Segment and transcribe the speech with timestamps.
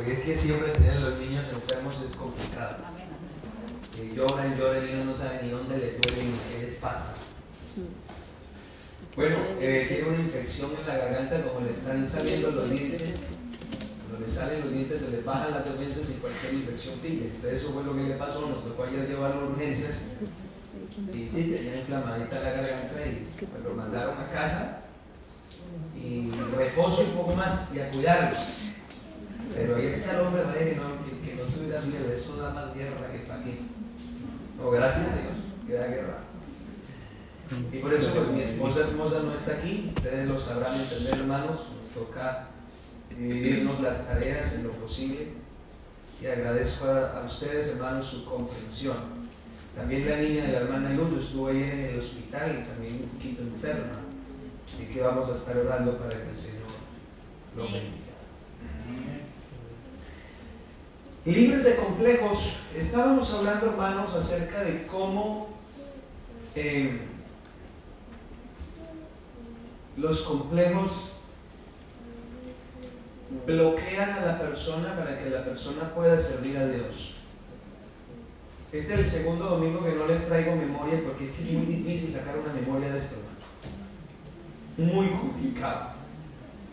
[0.00, 2.78] Porque es que siempre tener a los niños enfermos es complicado.
[3.94, 7.12] Que lloran, lloran y uno no sabe ni dónde le duele ni qué les pasa.
[9.14, 13.32] Bueno, eh, tiene una infección en la garganta, como le están saliendo los dientes.
[14.08, 17.26] Cuando le salen los dientes, se le bajan las defensas y cualquier infección pilla.
[17.26, 18.48] Entonces, eso fue lo que le pasó.
[18.48, 20.12] Nos tocó ayer llevarlo a urgencias.
[21.12, 24.80] Y sí, tenía inflamadita la garganta y pues, lo mandaron a casa.
[25.94, 28.38] Y reposo un poco más y a cuidarlo.
[29.54, 32.12] Pero ahí está el hombre, que no, que, no tuviera miedo.
[32.12, 33.58] Eso da más guerra que para qué.
[34.58, 35.34] No, gracias a Dios,
[35.66, 36.18] que da guerra.
[37.72, 41.56] Y por eso pues, mi esposa hermosa no está aquí, ustedes lo sabrán entender hermanos,
[41.82, 42.46] nos toca
[43.10, 45.28] dividirnos las tareas en lo posible
[46.22, 49.20] y agradezco a, ustedes hermanos su comprensión.
[49.74, 53.08] También la niña de la hermana Luz estuvo ahí en el hospital y también un
[53.10, 54.00] poquito enferma,
[54.72, 56.68] así que vamos a estar orando para que el Señor
[57.56, 58.10] lo bendiga.
[61.26, 65.48] Libres de complejos, estábamos hablando hermanos acerca de cómo
[66.54, 66.98] eh,
[69.98, 71.12] los complejos
[73.46, 77.16] bloquean a la persona para que la persona pueda servir a Dios.
[78.72, 82.38] Este es el segundo domingo que no les traigo memoria porque es muy difícil sacar
[82.38, 83.16] una memoria de esto.
[84.78, 85.90] Muy complicado.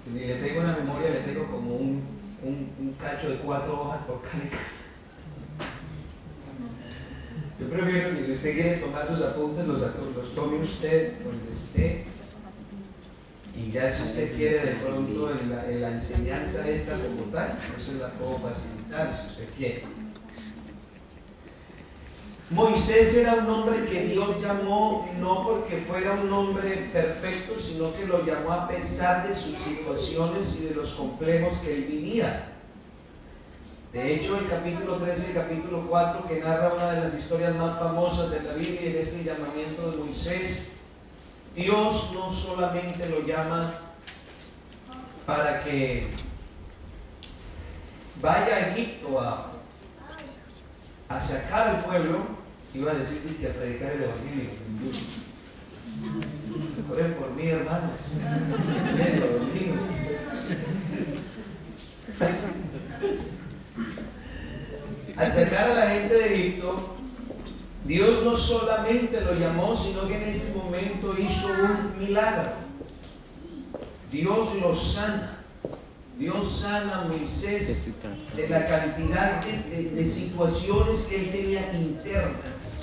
[0.05, 4.21] Si le tengo una memoria, le tengo como un, un, cacho de cuatro hojas por
[4.21, 4.43] cada
[7.59, 12.05] Yo prefiero que si usted quiere tomar sus apuntes, los, los tome usted donde esté
[13.55, 18.09] y ya si usted quiere de pronto la, la enseñanza esta como tal, entonces la
[18.11, 19.83] puedo facilitar si usted quiere.
[22.49, 28.05] Moisés era un hombre que Dios llamó no porque fuera un hombre perfecto, sino que
[28.05, 32.53] lo llamó a pesar de sus situaciones y de los complejos que él vivía.
[33.91, 37.55] De hecho, el capítulo 3 y el capítulo 4, que narra una de las historias
[37.55, 40.77] más famosas de la Biblia, es el llamamiento de Moisés
[41.57, 43.79] Dios no solamente lo llama
[45.25, 46.07] para que
[48.21, 49.53] vaya a Egipto a,
[51.19, 52.19] sacar al pueblo,
[52.73, 54.49] iba a decir que a predicar el Evangelio.
[56.91, 57.91] Oren por mí, hermanos.
[65.17, 66.97] a sacar a la gente de Egipto
[67.87, 72.51] Dios no solamente lo llamó, sino que en ese momento hizo un milagro.
[74.11, 75.36] Dios lo sana.
[76.17, 77.93] Dios sana a Moisés
[78.35, 82.81] de la cantidad de, situaciones que él tenía internas.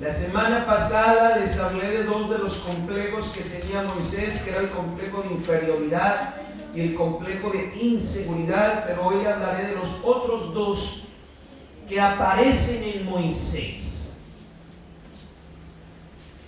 [0.00, 4.60] La semana pasada les hablé de dos de los complejos que tenía Moisés, que era
[4.60, 6.36] el complejo de inferioridad
[6.74, 11.04] y el complejo de inseguridad, pero hoy hablaré de los otros dos
[11.86, 14.16] que aparecen en Moisés.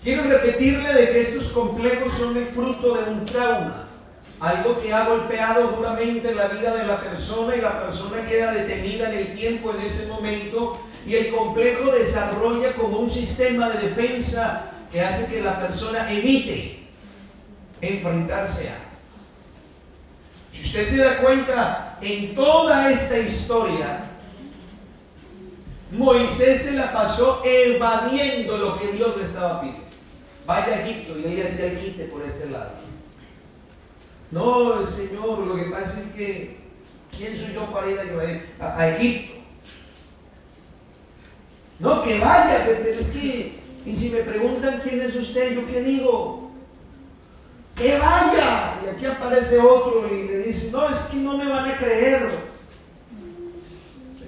[0.02, 3.89] Quiero repetirle de que estos complejos son el fruto de un trauma,
[4.40, 9.12] algo que ha golpeado duramente la vida de la persona y la persona queda detenida
[9.12, 14.72] en el tiempo en ese momento y el complejo desarrolla como un sistema de defensa
[14.90, 16.80] que hace que la persona evite
[17.80, 18.78] enfrentarse a.
[20.52, 24.06] Si usted se da cuenta, en toda esta historia,
[25.92, 29.90] Moisés se la pasó evadiendo lo que Dios le estaba pidiendo
[30.50, 32.72] vaya a Egipto y él el quite por este lado.
[34.30, 36.56] No, Señor, lo que pasa es que,
[37.16, 37.98] ¿quién soy yo para ir
[38.60, 39.40] a, Egipto?
[41.78, 45.82] No, que vaya, pero es que, y si me preguntan quién es usted, ¿yo qué
[45.82, 46.50] digo?
[47.74, 48.78] Que vaya.
[48.84, 52.50] Y aquí aparece otro y le dice, no, es que no me van a creer.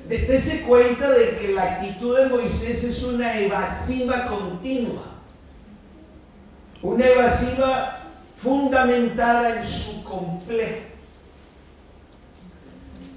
[0.09, 5.13] Dese cuenta de que la actitud de Moisés es una evasiva continua
[6.83, 8.02] una evasiva
[8.43, 10.93] fundamentada en su complejo.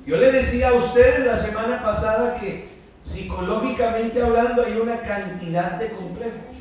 [0.06, 2.70] Yo le decía a ustedes la semana pasada que
[3.02, 6.56] psicológicamente hablando hay una cantidad de complejos.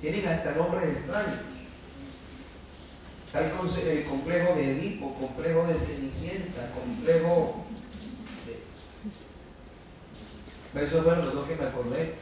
[0.00, 1.40] Tienen hasta nombres extraños.
[3.26, 7.64] Está el, complejo de Edipo, complejo de Cenicienta, complejo
[10.74, 10.84] de...
[10.84, 12.14] Esos fueron los dos que me acordé.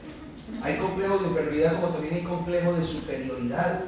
[0.62, 3.80] Hay complejos de enfermedad como también hay complejos de superioridad.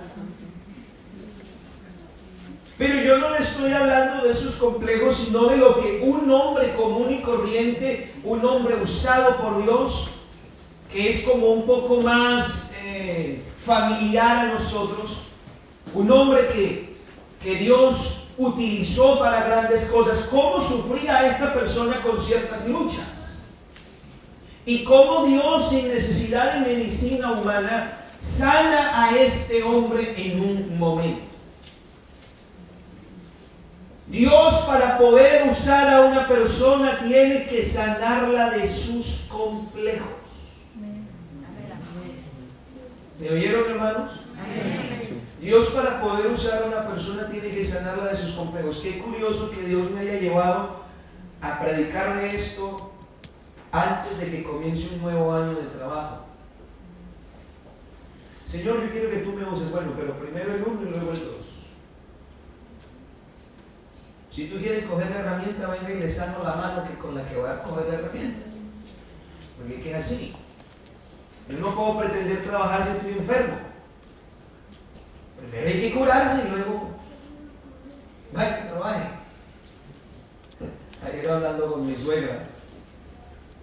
[2.78, 6.74] Pero yo no le estoy hablando de esos complejos, sino de lo que un hombre
[6.74, 10.10] común y corriente, un hombre usado por Dios,
[10.92, 15.28] que es como un poco más eh, familiar a nosotros,
[15.94, 16.96] un hombre que,
[17.42, 23.15] que Dios utilizó para grandes cosas, cómo sufría esta persona con ciertas luchas.
[24.66, 31.22] Y cómo Dios, sin necesidad de medicina humana, sana a este hombre en un momento.
[34.08, 40.08] Dios para poder usar a una persona tiene que sanarla de sus complejos.
[43.20, 44.20] ¿Me oyeron hermanos?
[45.40, 48.80] Dios para poder usar a una persona tiene que sanarla de sus complejos.
[48.80, 50.84] Qué curioso que Dios me haya llevado
[51.40, 52.95] a predicarme esto
[53.76, 56.24] antes de que comience un nuevo año de trabajo.
[58.46, 61.18] Señor, yo quiero que tú me uses, bueno, pero primero el uno y luego el
[61.18, 61.46] dos.
[64.30, 67.28] Si tú quieres coger la herramienta, venga y le sano la mano que con la
[67.28, 68.46] que voy a coger la herramienta.
[69.58, 70.34] Porque es así.
[71.48, 73.56] Yo no puedo pretender trabajar si estoy enfermo.
[75.38, 76.90] Primero hay que curarse y luego
[78.32, 79.10] vaya trabaje.
[81.04, 82.42] Ayer hablando con mi suegra,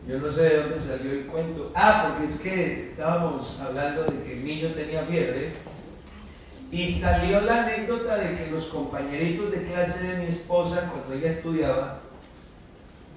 [0.08, 1.72] yo no sé de dónde salió el cuento.
[1.76, 5.54] Ah, porque es que estábamos hablando de que el niño tenía fiebre
[6.72, 11.32] y salió la anécdota de que los compañeritos de clase de mi esposa, cuando ella
[11.32, 12.00] estudiaba,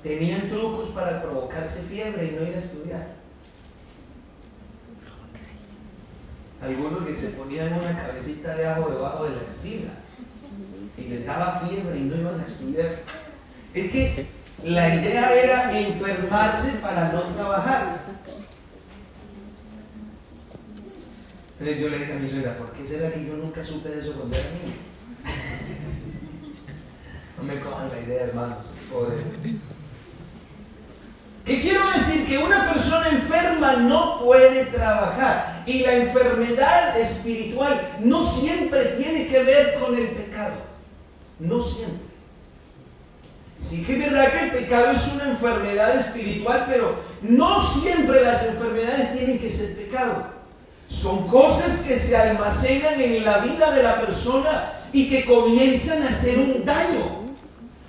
[0.03, 3.17] tenían trucos para provocarse fiebre y no ir a estudiar.
[6.63, 9.93] Algunos que se ponían una cabecita de ajo debajo de la axila
[10.97, 12.95] y les daba fiebre y no iban a estudiar.
[13.75, 14.27] Es que
[14.65, 18.01] la idea era enfermarse para no trabajar.
[21.59, 24.01] Entonces yo le dije a mi suegra, ¿por qué será que yo nunca supe de
[24.01, 24.75] eso cuando era niño?
[27.39, 28.59] no me cojan la idea, hermanos.
[28.93, 29.19] Joder.
[31.47, 32.27] ¿Qué quiero decir?
[32.27, 35.63] Que una persona enferma no puede trabajar.
[35.65, 40.57] Y la enfermedad espiritual no siempre tiene que ver con el pecado.
[41.39, 42.06] No siempre.
[43.67, 48.47] Sí que es verdad que el pecado es una enfermedad espiritual, pero no siempre las
[48.47, 50.29] enfermedades tienen que ser pecado.
[50.89, 56.11] Son cosas que se almacenan en la vida de la persona y que comienzan a
[56.11, 57.27] hacer un daño.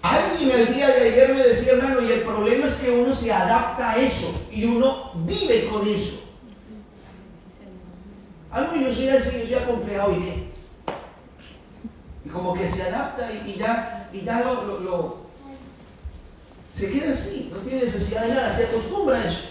[0.02, 3.32] Alguien el día de ayer me decía, hermano, y el problema es que uno se
[3.32, 6.24] adapta a eso y uno vive con eso.
[8.50, 10.48] Algo yo soy así, yo soy acomplejado y qué.
[12.26, 15.27] Y como que se adapta y, ya, y ya lo,
[16.78, 19.46] se queda así, no tiene necesidad de nada, se acostumbra a eso.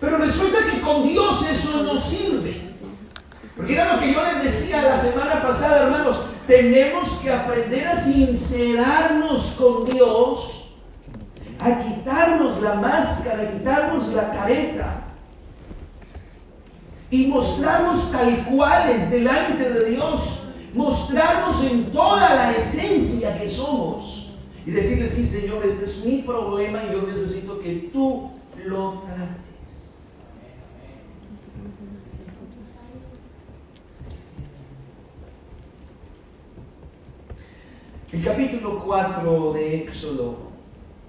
[0.00, 2.74] Pero resulta que con Dios eso no sirve.
[3.56, 7.96] Porque era lo que yo les decía la semana pasada, hermanos, tenemos que aprender a
[7.96, 10.68] sincerarnos con Dios,
[11.58, 15.02] a quitarnos la máscara, a quitarnos la careta
[17.10, 20.42] y mostrarnos tal cuales delante de Dios,
[20.72, 24.27] mostrarnos en toda la esencia que somos
[24.68, 28.32] y decirle, sí Señor, este es mi problema y yo necesito que tú
[28.66, 29.38] lo trates.
[38.12, 40.36] El capítulo 4 de Éxodo,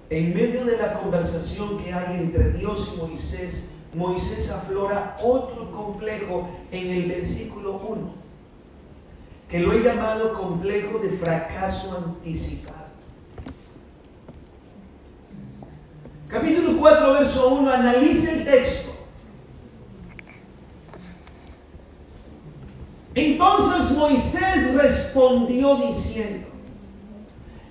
[0.08, 6.48] en medio de la conversación que hay entre Dios y Moisés, Moisés aflora otro complejo
[6.70, 8.10] en el versículo 1,
[9.50, 12.79] que lo he llamado complejo de fracaso anticipado.
[16.30, 18.92] Capítulo 4, verso 1, analice el texto.
[23.16, 26.46] Entonces Moisés respondió diciendo,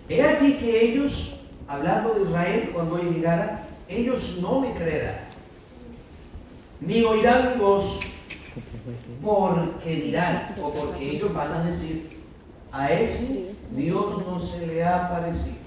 [0.09, 1.39] He aquí que ellos,
[1.69, 5.19] hablando de Israel, cuando él llegara, ellos no me creerán,
[6.81, 8.01] ni oirán mi voz,
[9.23, 12.19] porque dirán, o porque ellos van a decir,
[12.73, 15.59] a ese Dios no se le ha aparecido.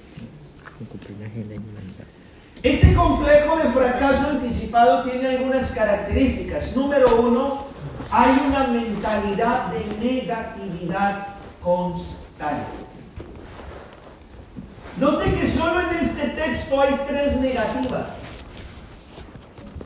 [2.62, 6.76] Este complejo de fracaso anticipado tiene algunas características.
[6.76, 7.64] Número uno,
[8.08, 11.26] hay una mentalidad de negatividad
[11.60, 12.70] constante.
[14.96, 18.06] Note que solo en este texto hay tres negativas.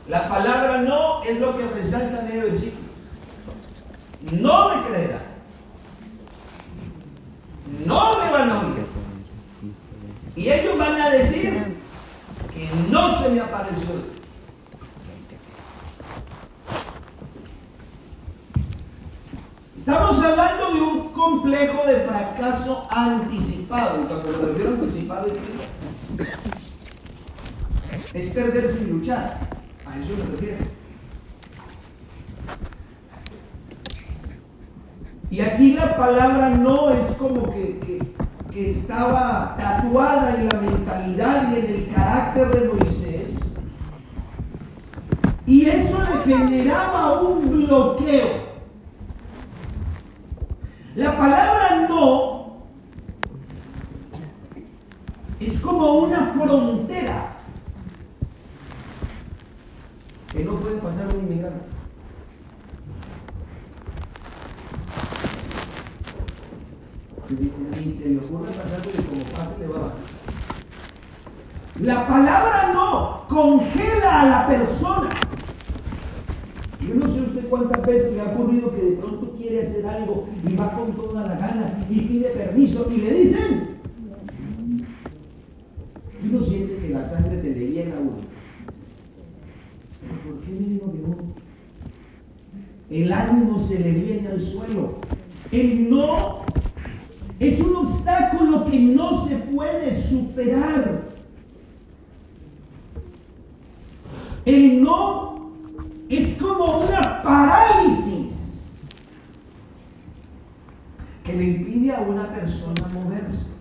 [0.07, 2.87] La palabra no es lo que resalta en el versículo.
[4.33, 5.21] No me creerán.
[7.85, 8.85] No me van a oír.
[10.35, 11.76] Y ellos van a decir
[12.57, 14.17] que no se me apareció
[19.77, 24.05] Estamos hablando de un complejo de fracaso anticipado.
[24.05, 25.27] Cuando me refiero anticipado,
[28.13, 29.39] es perder sin luchar.
[29.85, 30.57] A eso me refiero.
[35.31, 37.79] Y aquí la palabra no es como que
[38.65, 43.55] estaba tatuada en la mentalidad y en el carácter de Moisés.
[45.45, 48.47] Y eso le generaba un bloqueo.
[50.95, 52.37] La palabra no
[55.39, 57.37] es como una frontera
[60.31, 61.76] que no puede pasar un inmigrante.
[67.29, 69.97] Ni se le ocurre pasar porque como pase le va a bajar.
[71.81, 75.09] La palabra no congela a la persona.
[76.87, 80.27] Yo no sé usted cuántas veces le ha ocurrido que de pronto quiere hacer algo
[80.47, 83.67] y va con toda la gana y pide permiso y le dicen.
[86.23, 88.17] Y uno siente que la sangre se le llena a uno.
[90.25, 91.17] ¿Por qué me digo que no?
[92.89, 94.95] El ánimo se le viene al suelo.
[95.51, 96.46] El no
[97.39, 101.03] es un obstáculo que no se puede superar.
[104.45, 105.51] El no
[106.09, 108.63] es como una parálisis
[111.23, 113.57] que le impide a una persona moverse.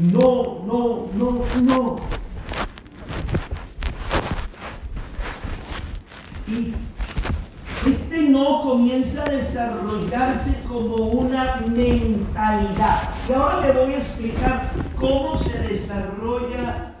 [0.00, 1.96] No, no, no, no.
[6.46, 6.74] Y
[8.12, 13.14] este no comienza a desarrollarse como una mentalidad.
[13.26, 16.94] Y ahora le voy a explicar cómo se desarrolla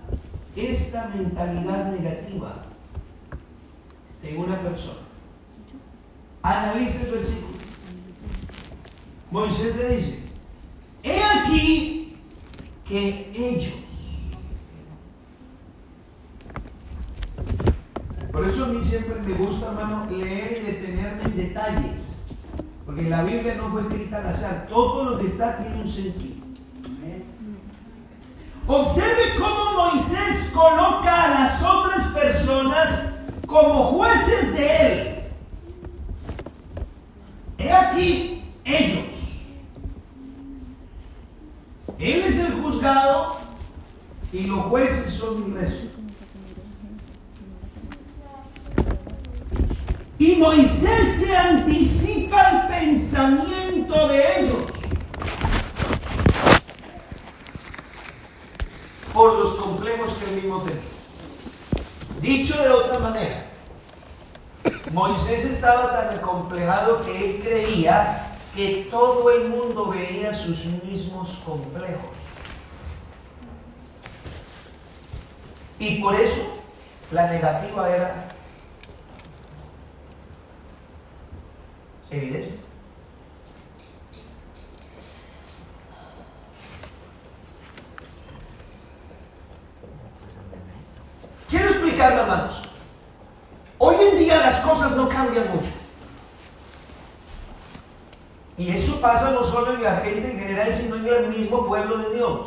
[0.56, 2.64] esta mentalidad negativa
[4.22, 5.00] en una persona.
[6.42, 7.58] Analice el versículo.
[9.30, 10.18] Moisés le dice,
[11.02, 12.16] he aquí
[12.86, 13.81] que ellos
[18.32, 22.18] Por eso a mí siempre me gusta, hermano, leer y detenerme en detalles.
[22.86, 24.66] Porque la Biblia no fue escrita al azar.
[24.68, 26.42] Todo lo que está tiene un sentido.
[28.66, 33.12] Observe cómo Moisés coloca a las otras personas
[33.46, 35.22] como jueces de él.
[37.58, 39.04] He aquí ellos.
[41.98, 43.36] Él es el juzgado
[44.32, 45.91] y los jueces son el resto.
[50.22, 54.62] Y Moisés se anticipa el pensamiento de ellos.
[59.12, 60.80] Por los complejos que él mismo tenía.
[62.20, 63.46] Dicho de otra manera,
[64.92, 72.14] Moisés estaba tan acomplejado que él creía que todo el mundo veía sus mismos complejos.
[75.80, 76.42] Y por eso
[77.10, 78.31] la negativa era
[82.16, 82.58] evidente.
[91.48, 92.62] Quiero explicarlo, hermanos.
[93.78, 95.70] Hoy en día las cosas no cambian mucho.
[98.56, 101.98] Y eso pasa no solo en la gente en general, sino en el mismo pueblo
[101.98, 102.46] de Dios.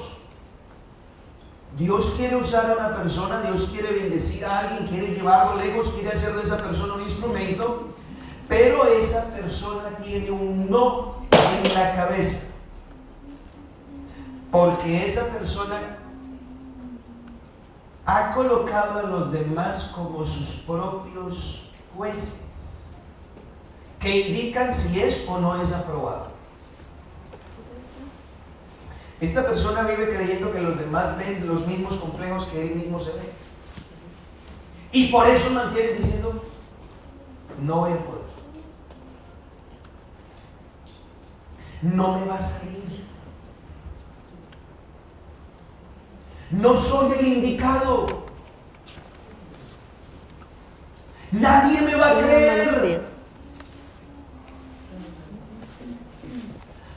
[1.77, 6.11] Dios quiere usar a una persona, Dios quiere bendecir a alguien, quiere llevarlo lejos, quiere
[6.11, 7.89] hacer de esa persona un instrumento,
[8.47, 12.53] pero esa persona tiene un no en la cabeza.
[14.51, 15.97] Porque esa persona
[18.05, 22.39] ha colocado a los demás como sus propios jueces,
[23.99, 26.27] que indican si es o no es aprobado.
[29.19, 33.11] Esta persona vive creyendo que los demás ven los mismos complejos que él mismo se
[33.13, 33.33] ve.
[34.91, 36.43] Y por eso mantiene diciendo,
[37.61, 38.34] no voy a poder.
[41.93, 43.05] No me va a salir.
[46.51, 48.25] No soy el indicado.
[51.31, 53.03] Nadie me va a creer.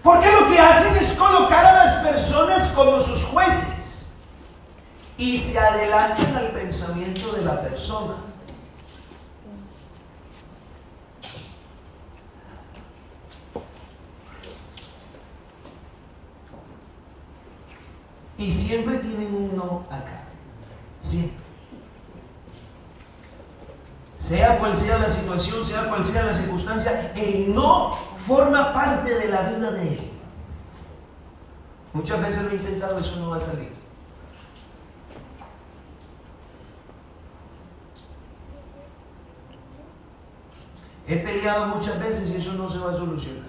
[0.02, 4.10] Porque lo que hacen es colocar a las personas como sus jueces
[5.18, 8.27] y se adelantan al pensamiento de la persona.
[18.38, 20.22] Y siempre tienen un no acá.
[21.00, 21.36] Siempre.
[24.16, 29.28] Sea cual sea la situación, sea cual sea la circunstancia, el no forma parte de
[29.28, 30.10] la vida de él.
[31.92, 33.72] Muchas veces lo he intentado, eso no va a salir.
[41.08, 43.48] He peleado muchas veces y eso no se va a solucionar.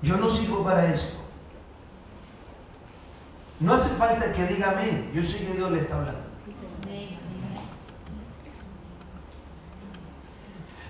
[0.00, 1.27] Yo no sirvo para esto.
[3.60, 5.10] No hace falta que diga amén.
[5.12, 6.28] Yo sé que Dios le está hablando.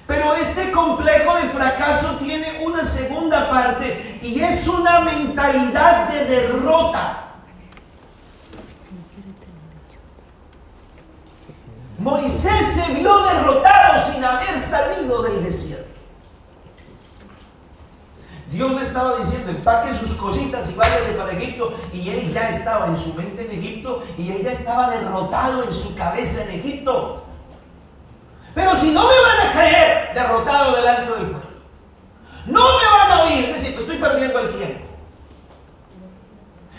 [0.07, 7.25] Pero este complejo de fracaso tiene una segunda parte y es una mentalidad de derrota.
[11.99, 15.88] Moisés se vio derrotado sin haber salido del desierto.
[18.51, 21.75] Dios le estaba diciendo, empaque sus cositas y váyase para Egipto.
[21.93, 25.73] Y él ya estaba en su mente en Egipto y él ya estaba derrotado en
[25.73, 27.25] su cabeza en Egipto.
[28.55, 31.49] Pero si no me van a creer derrotado delante del pueblo,
[32.47, 34.87] no me van a oír, es decir, que estoy perdiendo el tiempo.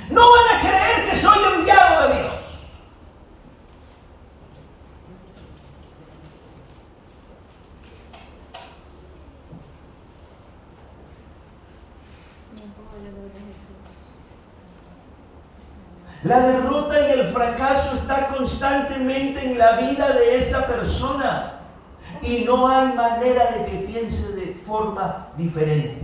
[0.09, 2.29] No van a creer que soy enviado de Dios.
[16.23, 18.27] La derrota y el fracaso está
[19.07, 21.61] en la vida de esa persona
[22.21, 26.01] y no hay manera de que piense de forma diferente.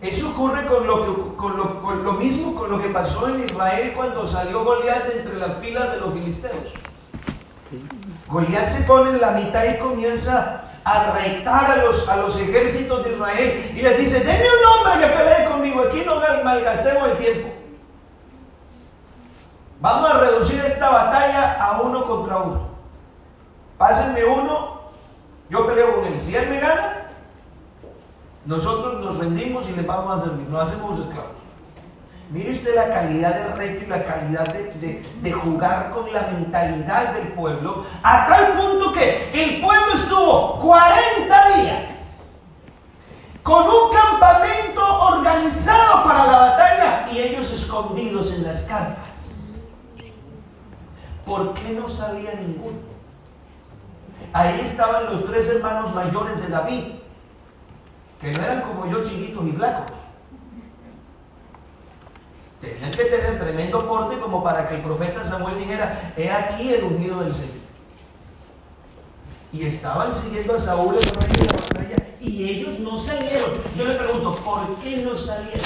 [0.00, 4.64] Eso ocurre con lo, con, lo, mismo con lo que pasó en Israel cuando salió
[4.64, 6.74] Goliat entre las filas de los filisteos.
[8.26, 13.04] Goliat se pone en la mitad y comienza a retar a los, a los ejércitos
[13.04, 17.18] de Israel y les dice, denme un hombre que pelee conmigo, aquí no malgastemos el
[17.18, 17.61] tiempo.
[19.82, 22.68] Vamos a reducir esta batalla a uno contra uno.
[23.76, 24.80] Pásenme uno,
[25.50, 26.20] yo peleo con él.
[26.20, 27.08] Si él me gana,
[28.46, 31.32] nosotros nos rendimos y le vamos a servir, nos hacemos esclavos.
[32.30, 37.14] Mire usted la calidad del reto y la calidad de, de, jugar con la mentalidad
[37.14, 41.88] del pueblo, a tal punto que el pueblo estuvo 40 días
[43.42, 49.11] con un campamento organizado para la batalla y ellos escondidos en las carpas.
[51.32, 52.76] ¿Por qué no salía ninguno?
[54.34, 56.84] Ahí estaban los tres hermanos mayores de David,
[58.20, 59.96] que no eran como yo chiquitos y flacos.
[62.60, 66.84] Tenían que tener tremendo porte como para que el profeta Samuel dijera, he aquí el
[66.84, 67.62] ungido del Señor.
[69.54, 73.52] Y estaban siguiendo a Saúl en la batalla y ellos no salieron.
[73.74, 75.64] Yo le pregunto, ¿por qué no salieron?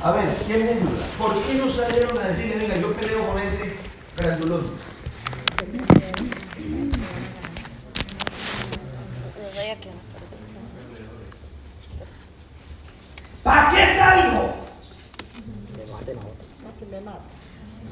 [0.00, 1.06] A ver, ¿quién me ayuda?
[1.18, 3.74] ¿Por qué no salieron a decirle, venga, yo peleo con ese
[4.16, 4.70] grandulón?
[13.42, 14.54] ¿Para qué salgo?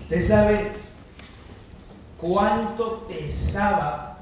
[0.03, 0.73] ¿Usted sabe
[2.19, 4.19] cuánto pesaba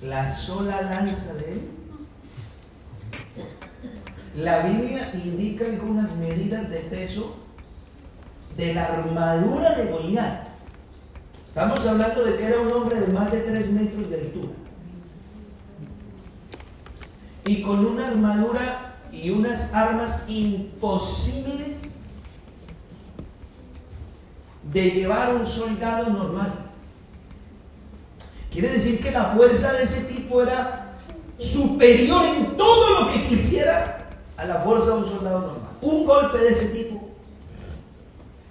[0.00, 1.70] la sola lanza de él?
[4.36, 7.36] La Biblia indica algunas medidas de peso
[8.56, 10.46] de la armadura de Goliat.
[11.48, 14.52] Estamos hablando de que era un hombre de más de 3 metros de altura.
[17.44, 21.78] Y con una armadura y unas armas imposibles
[24.72, 26.52] de llevar un soldado normal.
[28.52, 30.92] Quiere decir que la fuerza de ese tipo era
[31.38, 33.99] superior en todo lo que quisiera
[34.40, 35.70] a la fuerza de un soldado normal.
[35.82, 37.08] Un golpe de ese tipo.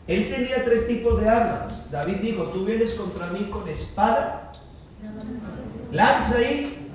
[0.08, 1.90] Él tenía tres tipos de armas.
[1.92, 4.52] David dijo, tú vienes contra mí con espada,
[5.92, 6.90] lanza y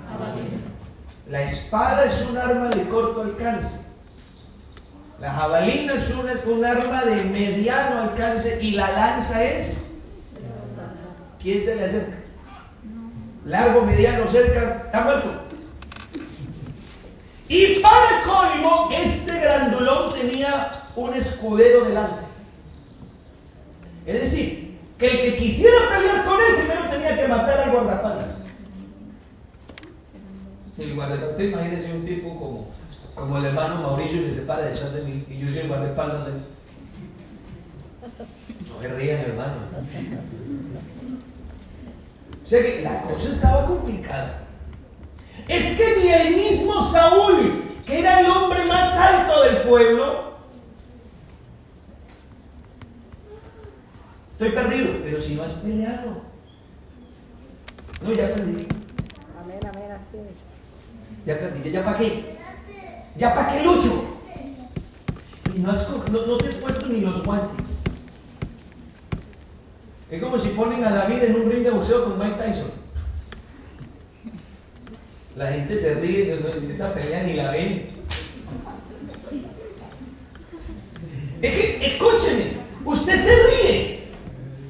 [1.29, 3.85] la espada es un arma de corto alcance.
[5.19, 9.91] La jabalina es un, es un arma de mediano alcance y la lanza es...
[11.41, 12.17] ¿Quién se le acerca?
[13.45, 15.44] Largo, mediano, cerca, está muerto.
[17.47, 22.25] Y para colmo, este grandulón tenía un escudero delante.
[24.05, 28.45] Es decir, que el que quisiera pelear con él primero tenía que matar al guardaespaldas.
[30.77, 32.67] El guardaespaldas, imagínese un tipo como,
[33.13, 36.25] como el hermano Mauricio que se para detrás de mí y yo soy el guardaespaldas
[36.25, 36.37] de él.
[38.69, 39.53] No se rían, hermano.
[42.43, 44.44] O sea que la cosa estaba complicada
[45.47, 50.35] es que ni el mismo Saúl, que era el hombre más alto del pueblo,
[54.31, 56.21] estoy perdido, pero si no has peleado.
[58.01, 58.67] No, ya perdí.
[59.39, 61.25] Amén, amén, así es.
[61.25, 62.35] Ya perdí, ¿ya para qué?
[63.15, 64.03] ¿Ya para qué lucho?
[65.55, 67.65] Y no, no te has puesto ni los guantes.
[70.09, 72.84] Es como si ponen a David en un ring de boxeo con Mike Tyson.
[75.35, 77.87] La gente se ríe, de esa pelea ni la ven.
[81.41, 82.53] Es que, escúcheme,
[82.85, 84.07] usted se ríe,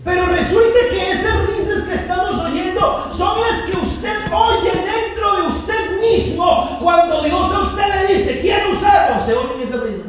[0.03, 5.47] pero resulta que esas risas que estamos oyendo son las que usted oye dentro de
[5.49, 10.05] usted mismo cuando Dios a usted le dice, quiero usarlo, se oyen esas risas.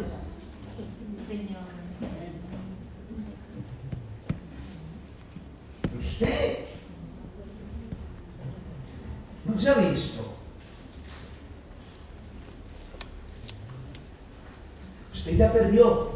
[5.99, 6.59] Usted
[9.45, 10.26] no se ha visto
[15.27, 16.11] Usted ya perdió.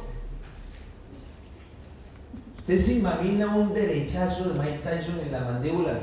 [2.58, 5.98] Usted se imagina un derechazo de Mike Tyson en la mandíbula.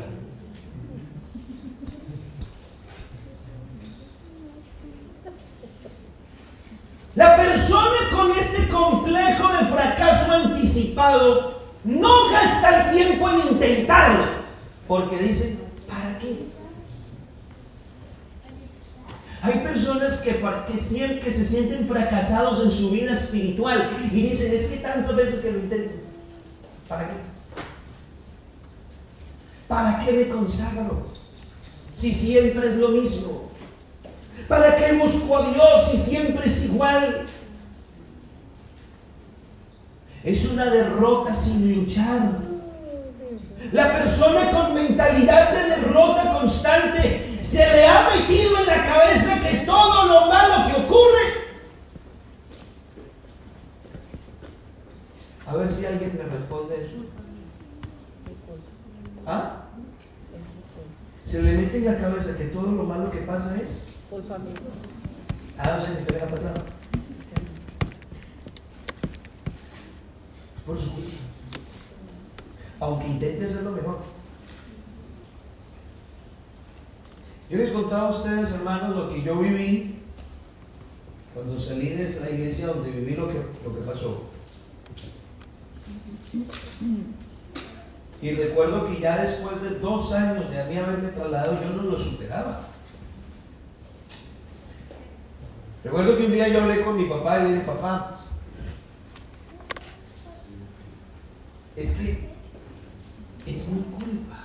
[7.15, 14.25] La persona con este complejo de fracaso anticipado no gasta el tiempo en intentarlo,
[14.85, 16.56] porque dice, ¿para qué?
[19.41, 20.41] Hay personas que,
[21.21, 25.51] que, se sienten fracasados en su vida espiritual y dicen, es que tantas veces que
[25.51, 25.95] lo intento,
[26.87, 27.13] ¿para qué?
[29.67, 31.07] ¿Para qué me consagro?
[31.95, 33.51] Si siempre es lo mismo.
[34.47, 37.25] ¿Para qué busco a Dios si siempre es igual?
[40.23, 42.47] Es una derrota sin luchar.
[43.71, 49.57] La persona con mentalidad de derrota constante se le ha metido en la cabeza que
[49.65, 51.47] todo lo malo que ocurre.
[55.45, 56.95] A ver si alguien me responde eso.
[59.25, 59.63] ¿Ah?
[61.23, 63.83] Se le mete en la cabeza que todo lo malo que pasa es.
[64.09, 64.59] Por familia.
[65.57, 66.61] Ah, no sé qué le ha pasado.
[70.65, 71.27] Por su culpa
[72.79, 73.99] aunque intente hacerlo mejor.
[77.49, 79.95] Yo les contaba a ustedes, hermanos, lo que yo viví
[81.33, 84.23] cuando salí de la iglesia donde viví lo que, lo que pasó.
[88.21, 91.97] Y recuerdo que ya después de dos años de mí haberme trasladado, yo no lo
[91.97, 92.67] superaba.
[95.83, 98.19] Recuerdo que un día yo hablé con mi papá y le dije, papá,
[101.75, 102.29] es que
[103.45, 104.36] es mi culpa.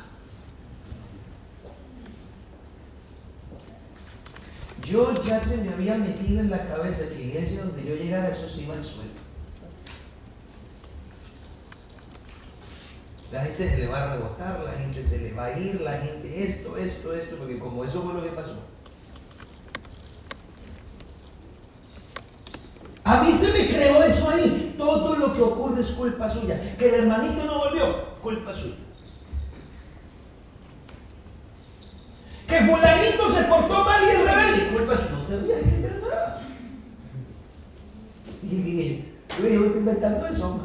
[4.84, 8.48] Yo ya se me había metido en la cabeza que iglesia donde yo llegara, eso
[8.48, 9.10] se iba al suelo.
[13.30, 15.98] La gente se le va a rebotar, la gente se le va a ir, la
[15.98, 18.56] gente esto, esto, esto, porque como eso fue lo que pasó.
[23.04, 24.74] A mí se me creó eso ahí.
[24.76, 26.76] Todo lo que ocurre es culpa suya.
[26.76, 28.74] Que el hermanito no volvió, culpa suya.
[32.52, 34.76] Que fulanito se portó mal y es rebelde.
[34.76, 35.10] Culpa suya.
[35.10, 36.36] No te rías, es verdad.
[38.42, 39.04] Y dije
[39.40, 40.60] yo, yo estoy inventando eso,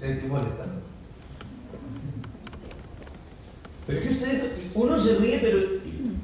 [0.00, 0.82] Te estoy molestando.
[3.86, 5.58] Pero es que usted, uno se ríe, pero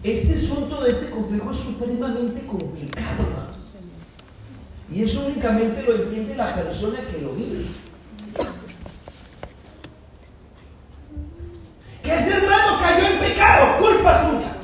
[0.02, 3.24] este asunto de este complejo es supremamente complicado.
[4.92, 7.66] Y eso únicamente lo entiende la persona que lo vive.
[12.02, 14.56] Que ese hermano cayó en pecado, culpa suya.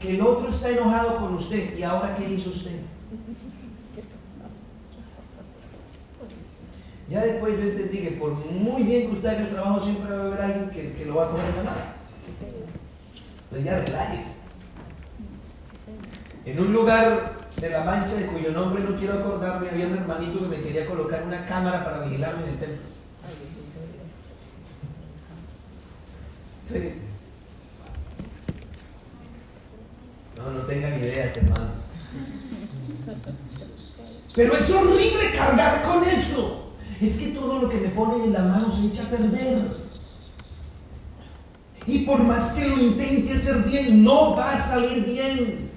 [0.00, 2.80] Que el otro está enojado con usted y ahora ¿qué hizo usted?
[7.08, 10.22] Ya después yo entendí que por muy bien que usted haga el trabajo siempre va
[10.22, 11.76] a haber alguien que, lo va a coger la mano.
[13.50, 14.35] Pues ya relájese.
[16.46, 20.38] En un lugar de la Mancha, de cuyo nombre no quiero acordarme, había un hermanito
[20.38, 22.86] que me quería colocar una cámara para vigilarme en el templo.
[26.68, 26.92] Sí.
[30.36, 31.72] No, no tengan ideas, hermanos.
[34.36, 36.72] Pero es horrible cargar con eso.
[37.00, 39.86] Es que todo lo que me ponen en la mano se echa a perder.
[41.88, 45.75] Y por más que lo intente hacer bien, no va a salir bien.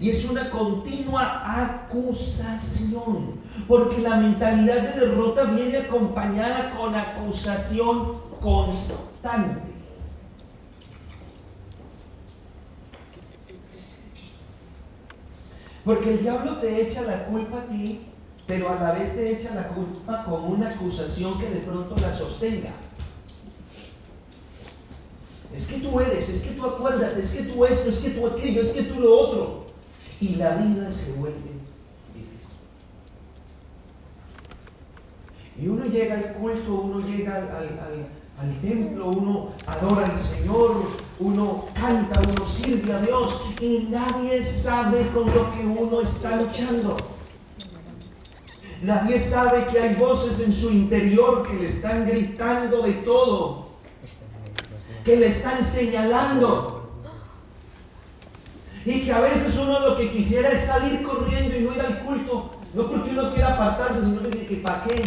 [0.00, 9.76] Y es una continua acusación, porque la mentalidad de derrota viene acompañada con acusación constante.
[15.84, 18.06] Porque el diablo te echa la culpa a ti,
[18.46, 22.12] pero a la vez te echa la culpa con una acusación que de pronto la
[22.12, 22.72] sostenga.
[25.54, 28.26] Es que tú eres, es que tú acuerdas, es que tú esto, es que tú
[28.26, 29.65] aquello, es que tú lo otro.
[30.20, 31.36] Y la vida se vuelve
[32.14, 32.58] difícil.
[35.60, 42.20] Y uno llega al culto, uno llega al, templo, uno adora al Señor, uno canta,
[42.20, 46.96] uno sirve a Dios y nadie sabe con lo que uno está luchando.
[48.82, 53.68] Nadie sabe que hay voces en su interior que le están gritando de todo,
[55.04, 56.75] que le están señalando.
[58.86, 62.04] Y que a veces uno lo que quisiera es salir corriendo y no ir al
[62.04, 62.52] culto.
[62.72, 65.02] No porque uno quiera apartarse, sino que, que ¿para qué?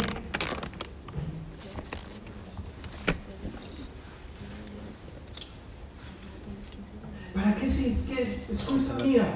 [7.32, 9.34] ¿Para qué si es que es, culpa mía?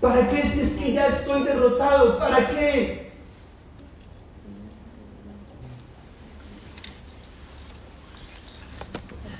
[0.00, 2.18] ¿Para qué si es que ya estoy derrotado?
[2.18, 3.11] ¿Para qué?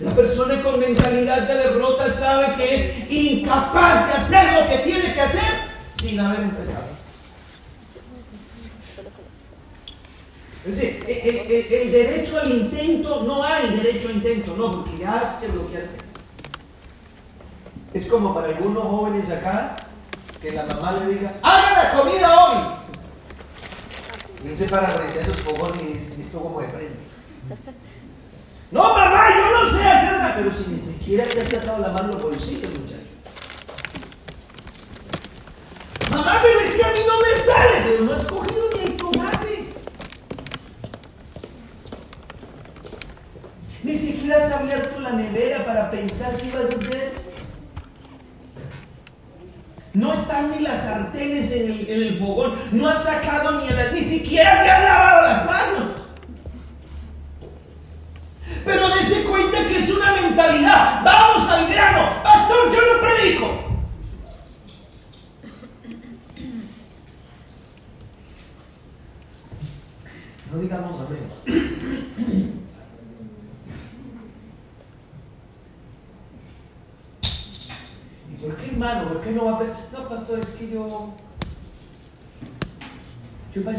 [0.03, 5.15] La persona con mentalidad de derrota sabe que es incapaz de hacer lo que tiene
[5.15, 5.43] que hacer
[5.95, 6.87] sin haber empezado.
[10.67, 15.47] Es decir, el, derecho al intento, no hay derecho al intento, no, porque ya te.
[17.99, 19.77] Es como para algunos jóvenes acá
[20.41, 22.59] que la mamá le diga, ¡haga la comida hoy!
[24.51, 26.97] Y se para frente a esos fogones y dice, ¿esto cómo le prende?
[28.73, 28.95] No,
[30.37, 33.03] Pero si ni siquiera te has sacado la mano los bolsillos, muchacho.
[36.11, 37.83] Mamá, pero es que a mí no me sale.
[37.85, 39.69] Pero no has cogido ni el tomate.
[43.83, 47.13] Ni siquiera has abierto la nevera para pensar qué ibas a hacer.
[49.95, 52.55] No están ni las sartenes en el, fogón.
[52.73, 56.03] No has sacado ni, la, ni siquiera te has lavado las manos.
[58.65, 61.03] Pero dése cuenta que es una mentalidad.
[61.05, 62.23] Vamos al grano.
[70.51, 71.21] No digamos amén.
[78.41, 79.09] ¿Por qué hermano?
[79.09, 79.73] ¿Por qué no va a ver?
[79.93, 81.15] No, pastor, es que yo.
[83.55, 83.79] Yo para.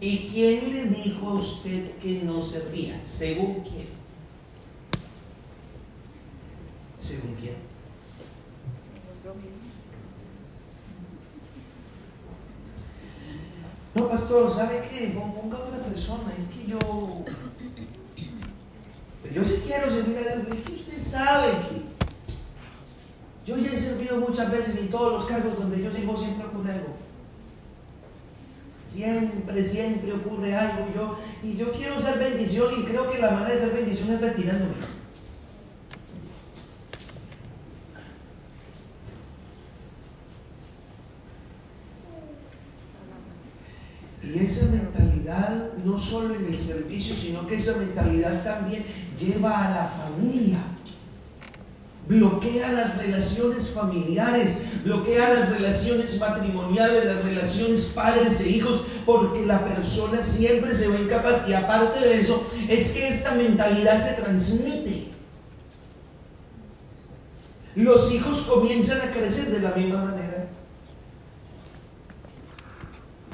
[0.00, 3.02] ¿Y quién le dijo a usted que no servía?
[3.04, 4.00] ¿Según quién?
[13.94, 14.08] No,
[15.08, 16.34] Ponga otra persona.
[16.38, 16.78] Es que yo.
[19.34, 21.82] Yo sí quiero servir a Dios, es que usted sabe que
[23.46, 26.72] yo ya he servido muchas veces en todos los cargos donde yo sirvo siempre ocurre
[26.72, 26.96] algo.
[28.88, 30.86] Siempre, siempre ocurre algo.
[30.88, 34.10] Y yo, y yo quiero ser bendición y creo que la manera de ser bendición
[34.10, 34.74] es retirándome.
[44.22, 44.66] Y esa
[45.84, 48.84] no solo en el servicio, sino que esa mentalidad también
[49.18, 50.58] lleva a la familia.
[52.08, 59.64] Bloquea las relaciones familiares, bloquea las relaciones matrimoniales, las relaciones padres e hijos, porque la
[59.64, 61.48] persona siempre se ve incapaz.
[61.48, 65.10] Y aparte de eso es que esta mentalidad se transmite.
[67.76, 70.29] Los hijos comienzan a crecer de la misma manera,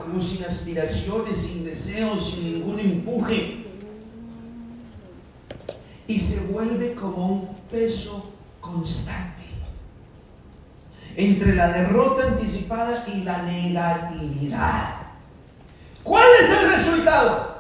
[0.07, 3.67] como sin aspiraciones, sin deseos, sin ningún empuje,
[6.07, 9.43] y se vuelve como un peso constante
[11.17, 14.97] entre la derrota anticipada y la negatividad.
[16.05, 17.57] ¿Cuál es el resultado?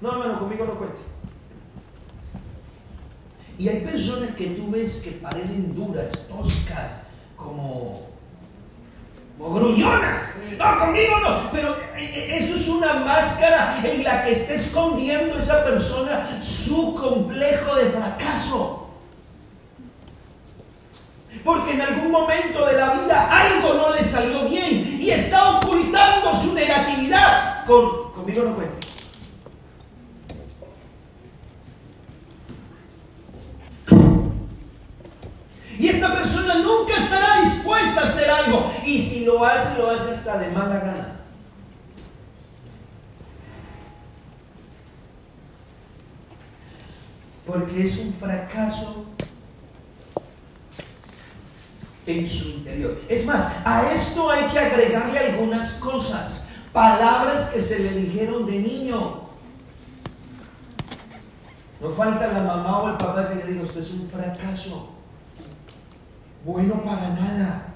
[0.00, 0.98] No, hermano, conmigo no cuente.
[3.58, 7.04] Y hay personas que tú ves que parecen duras, toscas,
[7.36, 8.08] como,
[9.38, 10.31] grullonas.
[10.58, 11.50] No, conmigo no.
[11.50, 16.94] Pero eh, eh, eso es una máscara en la que está escondiendo esa persona su
[16.94, 18.78] complejo de fracaso.
[21.44, 26.34] Porque en algún momento de la vida algo no le salió bien y está ocultando
[26.34, 27.64] su negatividad.
[27.66, 28.86] Con, conmigo no cuenta.
[35.78, 38.72] Y esta persona nunca estará dispuesta a hacer algo.
[38.92, 41.16] Y si lo hace, lo hace hasta de mala gana.
[47.46, 49.06] Porque es un fracaso
[52.06, 53.00] en su interior.
[53.08, 58.58] Es más, a esto hay que agregarle algunas cosas, palabras que se le dijeron de
[58.58, 59.22] niño.
[61.80, 64.90] No falta la mamá o el papá que le diga, usted es un fracaso,
[66.44, 67.71] bueno para nada,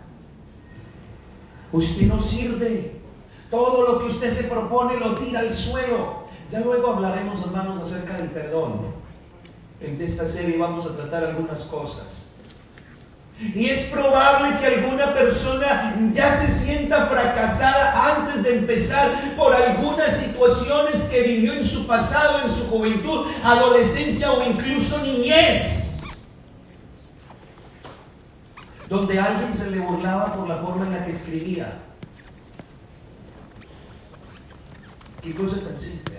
[1.73, 2.93] usted no sirve,
[3.51, 6.27] Todo lo que usted se propone lo tira al suelo.
[6.51, 8.81] Ya luego hablaremos, hermanos, acerca del perdón.
[9.81, 12.27] En esta serie vamos a tratar algunas cosas.
[13.39, 20.17] Y es probable que alguna persona ya se sienta fracasada antes de empezar por algunas
[20.17, 25.86] situaciones que vivió en su pasado, en su juventud, adolescencia o incluso niñez.
[28.89, 31.79] Donde alguien se le burlaba por la forma en la que escribía.
[35.23, 36.17] Qué cosa tan simple.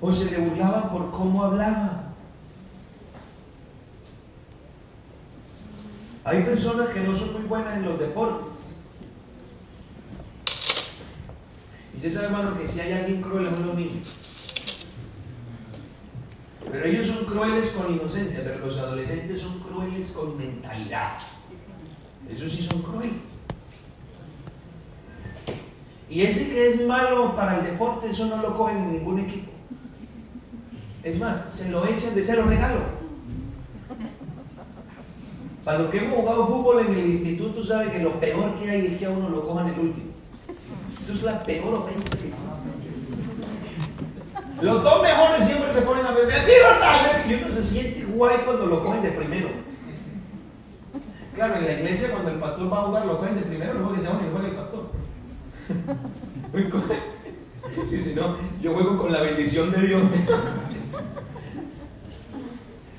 [0.00, 2.06] O se le burlaba por cómo hablaba.
[6.24, 8.80] Hay personas que no son muy buenas en los deportes.
[11.92, 14.25] Y usted sabe, hermano, que si hay alguien cruel es niños.
[16.70, 21.18] Pero ellos son crueles con inocencia, pero los adolescentes son crueles con mentalidad.
[22.28, 23.36] Esos sí son crueles.
[26.08, 29.50] Y ese que es malo para el deporte, eso no lo cogen en ningún equipo.
[31.02, 32.80] Es más, se lo echan de cero regalo.
[35.64, 38.86] Para los que hemos jugado fútbol en el instituto, sabe que lo peor que hay
[38.86, 40.06] es que a uno lo cojan el último.
[41.00, 42.55] Eso es la peor ofensa que existe.
[44.60, 46.42] Los dos mejores siempre se ponen a beber.
[47.28, 49.48] Y uno se siente guay cuando lo cogen de primero.
[51.34, 53.90] Claro, en la iglesia cuando el pastor va a jugar lo cogen de primero, luego
[53.90, 54.90] van y juega el pastor.
[57.92, 60.02] y si no, yo juego con la bendición de Dios.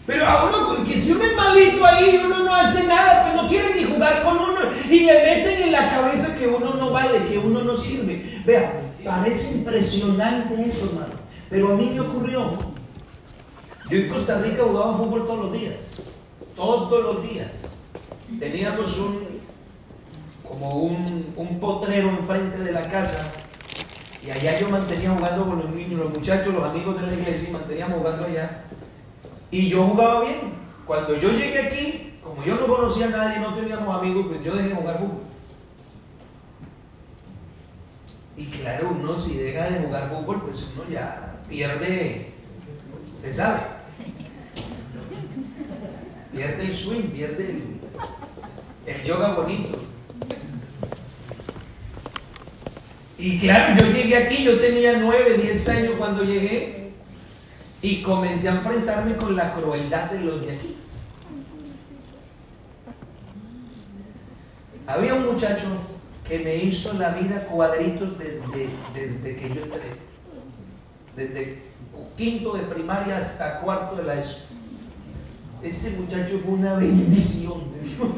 [0.05, 3.49] Pero a uno, que si uno es malito ahí, uno no hace nada, pues no
[3.49, 7.25] quiere ni jugar con uno y le meten en la cabeza que uno no vale,
[7.25, 8.41] que uno no sirve.
[8.45, 11.26] Vea, parece impresionante eso, hermano.
[11.49, 12.51] Pero a mí me ocurrió.
[13.89, 16.01] Yo en Costa Rica jugaba fútbol todos los días.
[16.55, 17.79] Todos los días.
[18.39, 19.39] Teníamos un,
[20.43, 23.31] como un, un potrero enfrente de la casa
[24.27, 27.47] y allá yo mantenía jugando con los niños, los muchachos, los amigos de la iglesia
[27.47, 28.63] y manteníamos jugando allá.
[29.51, 30.57] Y yo jugaba bien.
[30.85, 34.55] Cuando yo llegué aquí, como yo no conocía a nadie, no teníamos amigos, pues yo
[34.55, 35.21] dejé de jugar fútbol.
[38.35, 42.31] Y claro, uno si deja de jugar fútbol, pues uno ya pierde,
[43.15, 43.61] usted sabe,
[46.31, 49.79] pierde el swing, pierde el, el yoga bonito.
[53.17, 56.91] Y claro, yo llegué aquí, yo tenía 9, 10 años cuando llegué,
[57.81, 60.75] y comencé a enfrentarme con la crueldad de los de aquí.
[64.85, 65.67] Había un muchacho
[66.27, 70.06] que me hizo la vida cuadritos desde, desde que yo entré.
[71.17, 71.63] Desde
[72.15, 74.37] quinto de primaria hasta cuarto de la ESO.
[75.63, 78.09] Ese muchacho fue una bendición de Dios.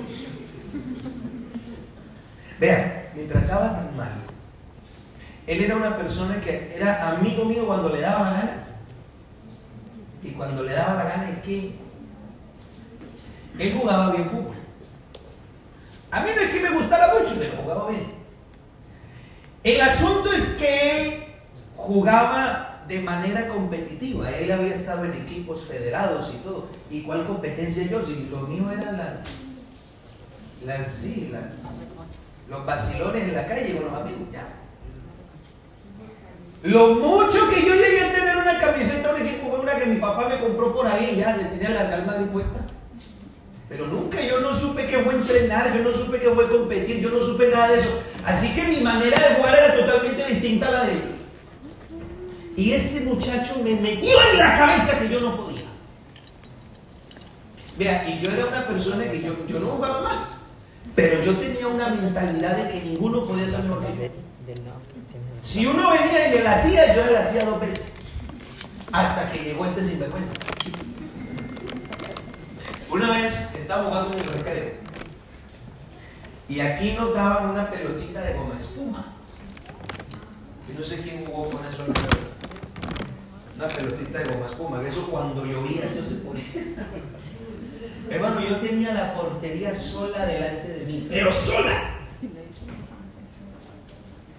[2.59, 4.11] Vean, me trataba tan mal.
[5.47, 8.67] Él era una persona que era amigo mío cuando le daba ganas
[10.21, 11.75] y cuando le daba la gana es que
[13.57, 14.55] él jugaba bien fútbol.
[16.11, 18.07] A mí no es que me gustara mucho, pero jugaba bien.
[19.63, 21.23] El asunto es que él
[21.77, 24.31] jugaba de manera competitiva.
[24.31, 26.67] Él había estado en equipos federados y todo.
[26.89, 28.03] ¿Y cuál competencia yo?
[28.05, 29.23] Si lo mío eran las,
[30.65, 31.31] las, sí,
[32.49, 34.47] los vacilones en la calle con los amigos, ya.
[36.63, 39.95] Lo mucho que yo llegué a tener una camiseta un equipo fue una que mi
[39.97, 42.59] papá me compró por ahí, ya le tenía la Real Madrid puesta.
[43.69, 47.11] Pero nunca yo no supe que fue entrenar, yo no supe que fue competir, yo
[47.11, 48.03] no supe nada de eso.
[48.25, 51.18] Así que mi manera de jugar era totalmente distinta a la de ellos.
[52.59, 55.63] Y este muchacho me metió en la cabeza que yo no podía.
[57.77, 60.27] Vea, y yo era una persona que yo, yo no jugaba mal,
[60.93, 64.11] pero yo tenía una mentalidad de que ninguno podía ser mejor que
[64.47, 64.53] yo.
[65.41, 67.93] Si uno venía y me la hacía, yo le la hacía dos veces.
[68.91, 70.33] Hasta que llegó este sinvergüenza.
[72.91, 74.73] Una vez estaba jugando en el recreo.
[76.49, 79.13] Y aquí nos daban una pelotita de goma espuma.
[80.69, 82.38] Y no sé quién jugó con eso alguna vez.
[83.59, 84.87] Una pelotita de goma espuma.
[84.87, 86.45] Eso cuando llovía, eso se ponía.
[88.09, 91.07] Hermano, yo tenía la portería sola delante de mí.
[91.09, 91.89] Pero sola.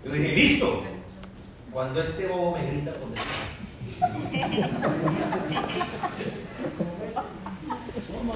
[0.03, 0.85] Yo dije, listo.
[1.71, 3.27] Cuando este bobo me grita por detrás.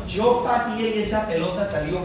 [0.06, 2.02] Yo pateé y esa pelota salió.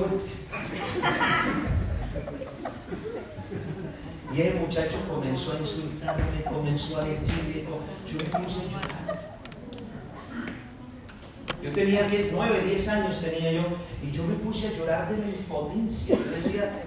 [4.35, 7.65] Y el muchacho comenzó a insultarme, comenzó a decirle,
[8.07, 9.39] yo me puse a llorar.
[11.63, 13.63] Yo tenía 10, 9, 10 años tenía yo,
[14.03, 16.15] y yo me puse a llorar de la impotencia.
[16.15, 16.83] Yo decía,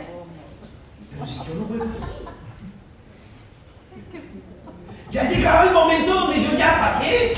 [1.11, 2.25] pero si yo no juego así.
[5.11, 7.35] Ya llegaba el momento donde yo ya, ¿para qué?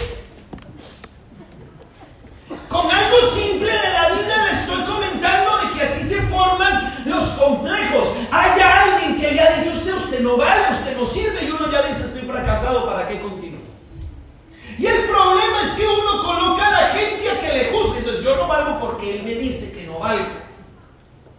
[2.68, 5.53] Con algo simple de la vida le estoy comentando
[5.84, 8.08] así se forman los complejos.
[8.30, 11.82] Hay alguien que haya dicho usted, usted no vale, usted no sirve y uno ya
[11.82, 13.60] dice estoy fracasado, ¿para qué continúo?
[14.78, 17.98] Y el problema es que uno coloca a la gente a que le juzgue.
[18.00, 20.26] Entonces yo no valgo porque él me dice que no valgo.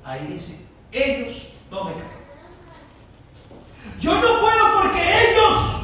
[0.03, 2.15] Ahí dice, ellos no me creen.
[3.99, 5.75] Yo no puedo porque ellos.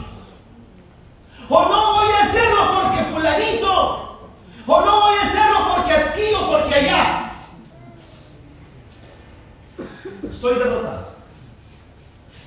[1.50, 4.20] O no voy a hacerlo porque fulanito.
[4.68, 7.32] O no voy a hacerlo porque aquí o porque allá.
[10.24, 11.10] Estoy derrotado.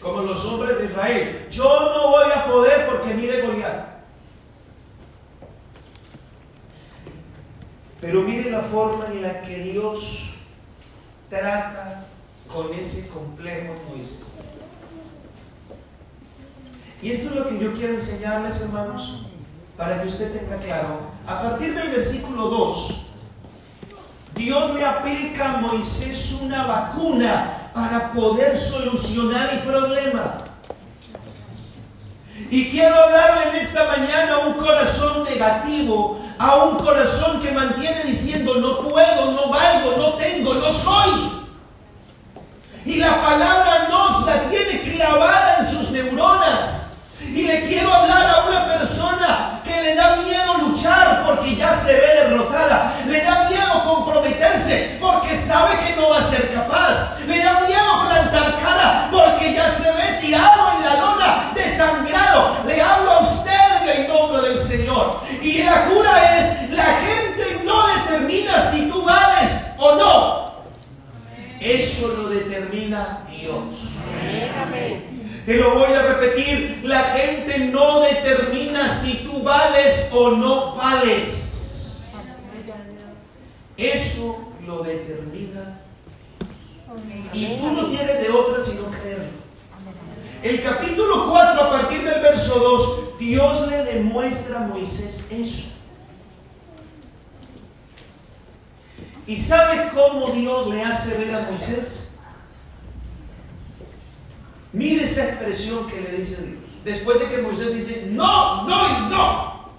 [0.01, 1.49] Como los hombres de Israel.
[1.51, 3.95] Yo no voy a poder porque mire Goliat.
[8.01, 10.35] Pero mire la forma en la que Dios
[11.31, 12.05] trata
[12.53, 14.23] con ese complejo Moisés.
[17.01, 19.27] Y esto es lo que yo quiero enseñarles, hermanos,
[19.77, 21.01] para que usted tenga claro.
[21.27, 23.07] A partir del versículo 2,
[24.35, 30.39] Dios le aplica a Moisés una vacuna para poder solucionar el problema.
[32.51, 38.05] Y quiero hablarle en esta mañana a un corazón negativo, a un corazón que mantiene
[38.05, 41.33] diciendo no puedo, no valgo, no tengo, no soy.
[42.87, 46.94] Y la palabra nos la tiene clavada en sus neuronas.
[47.35, 51.93] Y le quiero hablar a una persona que le da miedo luchar porque ya se
[51.93, 53.03] ve derrotada.
[53.09, 57.19] Le da miedo comprometerse porque sabe que no va a ser capaz.
[57.27, 62.59] Le da miedo plantar cara porque ya se ve tirado en la lona, desangrado.
[62.69, 65.19] Le hablo a usted en el nombre del Señor.
[65.43, 70.55] Y la cura es, la gente no determina si tú vales o no.
[71.61, 73.74] Eso lo determina Dios.
[75.47, 82.03] Te lo voy a repetir, la gente no determina si tú vales o no vales.
[83.77, 85.81] Eso lo determina.
[87.35, 89.45] Y tú no tienes de otra sino creerlo.
[90.43, 95.75] El capítulo 4, a partir del verso 2, Dios le demuestra a Moisés eso.
[99.27, 102.04] ¿Y sabe cómo Dios le hace ver a Moisés?
[104.75, 106.59] Mire esa expresión que le dice Dios.
[106.85, 109.71] Después de que Moisés dice, no, no y no.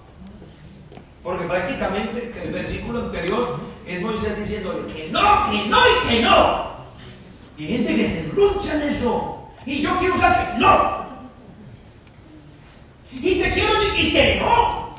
[1.22, 6.76] Porque prácticamente el versículo anterior es Moisés diciéndole que no, que no y que no.
[7.58, 9.48] Y hay gente que se lucha en eso.
[9.66, 11.06] Y yo quiero usar que no.
[13.12, 14.96] Y te quiero y que no.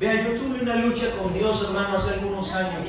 [0.00, 2.88] Vea, yo tuve una lucha con Dios, hermano, hace algunos años,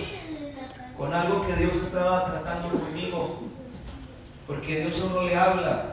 [0.97, 3.44] con algo que Dios estaba tratando conmigo,
[4.47, 5.91] porque Dios no le habla.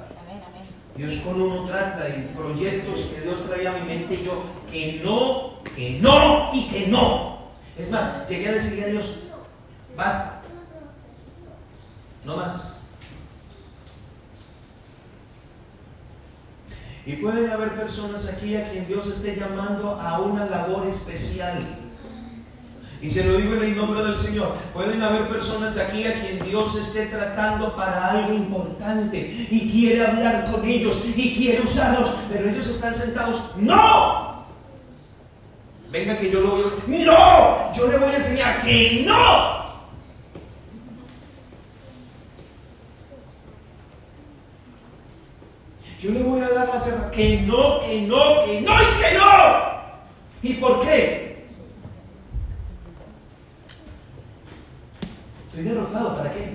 [0.97, 5.01] Dios con uno trata y proyectos que Dios traía a mi mente y yo, que
[5.03, 7.39] no, que no y que no.
[7.79, 9.21] Es más, llegué a decirle a Dios,
[9.97, 10.43] basta,
[12.25, 12.83] no más.
[17.05, 21.59] Y pueden haber personas aquí a quien Dios esté llamando a una labor especial.
[23.03, 24.55] Y se lo digo en el nombre del Señor.
[24.73, 30.49] Pueden haber personas aquí a quien Dios esté tratando para algo importante y quiere hablar
[30.53, 33.43] con ellos y quiere usarlos, pero ellos están sentados.
[33.57, 34.47] ¡No!
[35.91, 37.05] Venga que yo lo voy a...
[37.05, 37.73] ¡No!
[37.75, 39.63] Yo le voy a enseñar que no.
[46.01, 49.19] Yo le voy a dar la cerra que no, que no, que no y que
[49.19, 49.73] no.
[50.43, 51.22] ¿Y por qué?
[55.53, 56.51] Estoy derrotado, ¿para qué?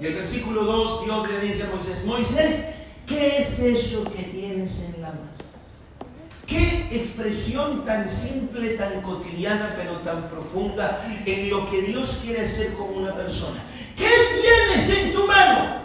[0.00, 2.74] Y el versículo 2, Dios le dice a Moisés, Moisés,
[3.06, 5.20] ¿qué es eso que tienes en la mano?
[6.44, 12.74] Qué expresión tan simple, tan cotidiana, pero tan profunda en lo que Dios quiere hacer
[12.74, 13.62] con una persona.
[13.96, 14.10] ¿Qué
[14.42, 15.76] tienes en tu mano?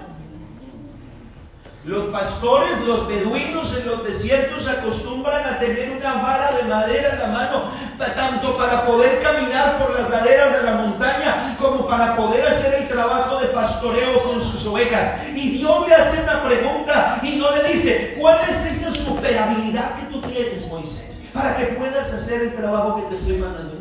[1.85, 7.19] Los pastores, los beduinos en los desiertos acostumbran a tener una vara de madera en
[7.19, 7.71] la mano,
[8.15, 12.87] tanto para poder caminar por las laderas de la montaña como para poder hacer el
[12.87, 15.21] trabajo de pastoreo con sus ovejas.
[15.33, 20.03] Y Dios le hace una pregunta y no le dice, ¿cuál es esa superabilidad que
[20.07, 23.78] tú tienes, Moisés, para que puedas hacer el trabajo que te estoy mandando?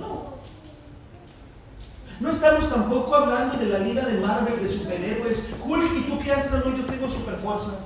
[2.21, 2.29] No.
[2.29, 5.55] No estamos tampoco hablando de la liga de Marvel de superhéroes.
[5.65, 6.53] Hulk, ¿y tú qué haces?
[6.53, 7.81] No, yo tengo super fuerza.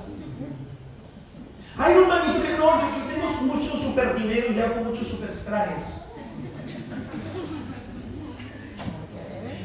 [1.77, 6.01] Hay un manito que no, yo, tengo mucho super dinero y hago muchos super trajes.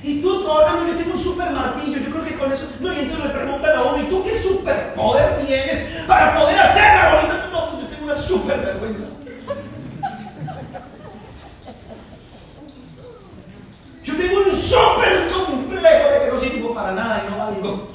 [0.02, 2.70] Y tú todavía, yo tengo un super martillo, yo creo que con eso.
[2.80, 6.84] No, y entonces le preguntan a uno, ¿y tú qué superpoder tienes para poder hacer
[6.94, 7.48] la bolita?
[7.52, 9.04] No, pues yo tengo una super vergüenza.
[14.18, 17.88] Tengo un súper complejo de que no sirvo para nada y no valgo.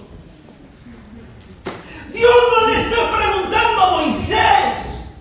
[2.14, 5.18] Dios no le está preguntando a Moisés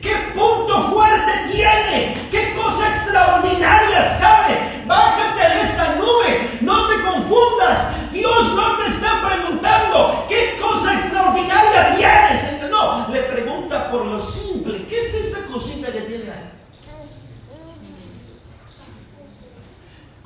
[0.00, 4.82] qué punto fuerte tiene, qué cosa extraordinaria sabe.
[4.86, 7.92] Bájate de esa nube, no te confundas.
[8.12, 12.70] Dios no te está preguntando qué cosa extraordinaria tienes.
[12.70, 14.86] No, le pregunta por lo simple.
[14.88, 16.63] ¿Qué es esa cosita que tiene ahí?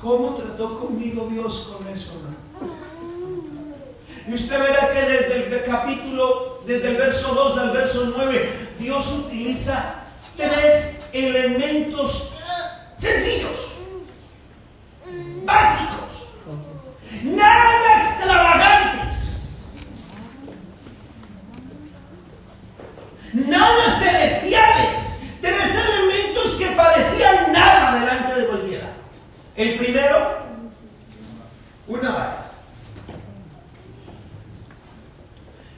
[0.01, 2.37] ¿Cómo trató conmigo Dios con eso, hermano?
[4.29, 9.13] Y usted verá que desde el capítulo, desde el verso 2 al verso 9, Dios
[9.13, 10.05] utiliza
[10.37, 12.33] tres elementos
[12.97, 13.73] sencillos,
[15.45, 16.29] básicos,
[17.25, 19.73] nada extravagantes,
[23.33, 28.68] nada celestiales, tres elementos que parecían nada delante de cualquiera.
[29.59, 30.39] El primero,
[31.89, 32.53] una vara.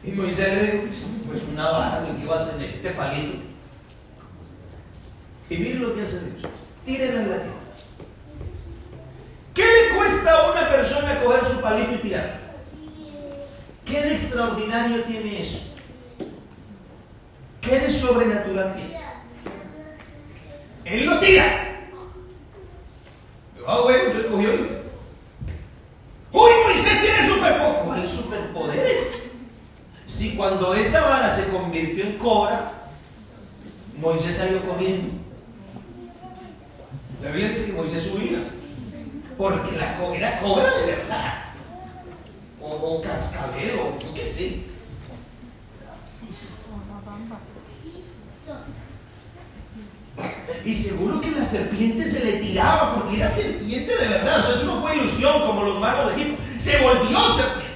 [0.04, 0.82] Y Moisés
[1.26, 3.38] pues una vara que iba a tener este palito.
[5.48, 6.52] Y mire lo que hace Dios.
[6.84, 7.56] Tírenla en la tierra.
[9.54, 12.38] ¿Qué le cuesta a una persona coger su palito y tirar?
[13.86, 15.74] ¿Qué de extraordinario tiene eso?
[17.62, 19.00] ¿Qué de sobrenatural tiene?
[20.84, 21.69] Él lo tira.
[23.66, 24.50] Ah, bueno, lo cogió.
[26.32, 27.84] Uy, Moisés tiene superpoderes.
[27.84, 29.22] ¿Cuáles superpoderes?
[30.06, 32.72] Si cuando esa vara se convirtió en cobra,
[33.98, 35.08] Moisés salió corriendo.
[37.22, 38.44] La Biblia dice que Moisés huía,
[39.36, 41.44] porque la co era cobra de verdad,
[42.62, 44.62] o, o cascabel, yo qué sé.
[50.64, 54.40] Y seguro que la serpiente se le tiraba porque era serpiente de verdad.
[54.40, 56.42] O sea, eso no fue ilusión como los magos de Egipto.
[56.58, 57.70] Se volvió serpiente.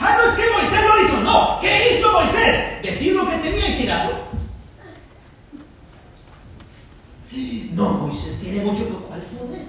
[0.00, 1.20] Ah, no es que Moisés lo hizo.
[1.22, 1.58] No.
[1.60, 2.82] ¿Qué hizo Moisés?
[2.82, 4.28] Decir lo que tenía y tirarlo.
[7.72, 9.68] No, Moisés tiene mucho ¿Cuál poder?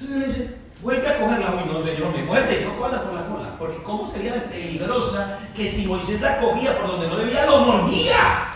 [0.00, 1.54] Entonces Dios le dice, vuelve a cogerla.
[1.54, 2.64] Uy, no, Señor, me muerde.
[2.64, 3.51] No cola por la cola.
[3.62, 8.51] Porque cómo sería peligrosa que si Moisés la cogía por donde no debía, lo mordía.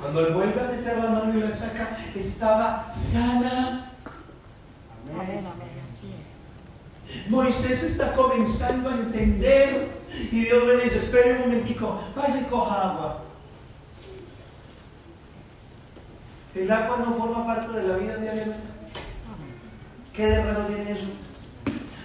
[0.00, 3.92] Cuando él vuelve a meter la mano y la saca, estaba sana.
[7.28, 9.92] Moisés está comenzando a entender
[10.30, 13.22] Y Dios me dice, espere un momentico, vaya y coja agua.
[16.54, 18.70] El agua no forma parte de la vida diaria nuestra.
[20.12, 21.06] ¿Qué de raro tiene eso?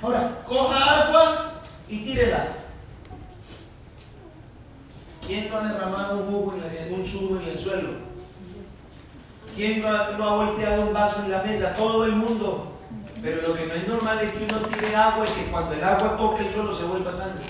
[0.01, 1.53] Ahora, coja agua
[1.89, 2.47] y tírela.
[5.28, 7.90] ¿Quién no ha derramado un jugo en, un zumo en el suelo?
[9.58, 11.74] ¿Quién no ha, volteado un vaso en la mesa?
[11.74, 12.80] Todo el mundo.
[13.22, 15.84] Pero lo que no es normal es que uno tire agua y que cuando el
[15.84, 17.44] agua toque el suelo se vuelva sangre.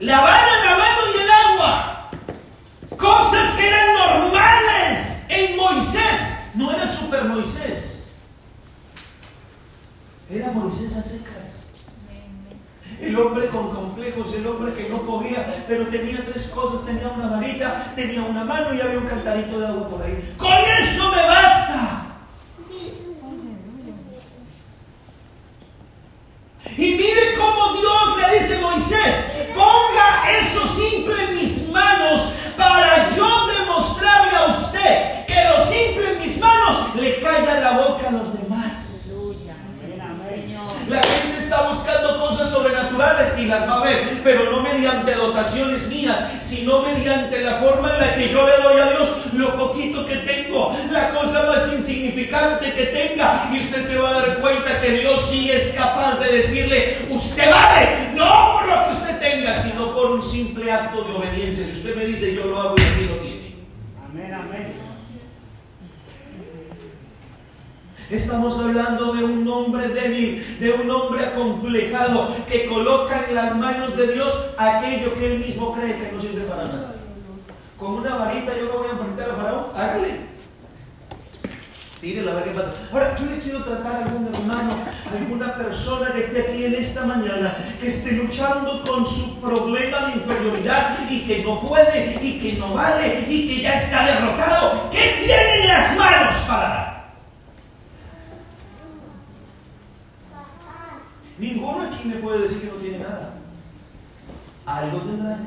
[0.00, 2.10] Lavar la mano y el agua.
[2.96, 6.50] Cosas que eran normales en Moisés.
[6.56, 7.99] No era super Moisés.
[10.32, 11.66] Era Moisés a secas.
[13.00, 17.28] El hombre con complejos, el hombre que no podía, pero tenía tres cosas, tenía una
[17.28, 20.34] varita, tenía una mano y había un cantarito de agua por ahí.
[20.36, 22.06] Con eso me basta.
[26.76, 29.14] Y mire cómo Dios le dice a Moisés,
[29.54, 36.20] ponga eso simple en mis manos para yo demostrarle a usted que lo simple en
[36.20, 38.49] mis manos le calla la boca a los demás.
[40.90, 45.88] La gente está buscando cosas sobrenaturales y las va a ver, pero no mediante dotaciones
[45.88, 50.04] mías, sino mediante la forma en la que yo le doy a Dios lo poquito
[50.04, 53.48] que tengo, la cosa más insignificante que tenga.
[53.52, 57.48] Y usted se va a dar cuenta que Dios sí es capaz de decirle, usted
[57.48, 61.66] vale, no por lo que usted tenga, sino por un simple acto de obediencia.
[61.66, 63.54] Si usted me dice, yo lo hago y aquí lo tiene.
[64.08, 64.89] Amén, amén.
[68.10, 73.96] Estamos hablando de un hombre débil, de un hombre acomplejado que coloca en las manos
[73.96, 76.94] de Dios aquello que él mismo cree que no sirve para nada.
[77.78, 80.30] Con una varita yo lo voy a enfrentar a Faraón, hágale.
[82.00, 82.72] Tírela a ver qué pasa.
[82.92, 84.72] Ahora, yo le quiero tratar a algún hermano,
[85.12, 90.12] alguna persona que esté aquí en esta mañana, que esté luchando con su problema de
[90.16, 94.90] inferioridad y que no puede y que no vale y que ya está derrotado.
[94.90, 96.89] ¿Qué tiene en las manos para dar?
[101.40, 103.32] Ninguno aquí me puede decir que no tiene nada.
[104.66, 105.38] Algo tendrá.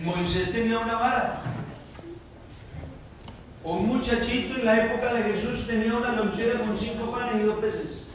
[0.00, 1.42] Moisés tenía una vara.
[3.64, 7.58] Un muchachito en la época de Jesús tenía una lonchera con cinco panes y dos
[7.58, 8.06] peces.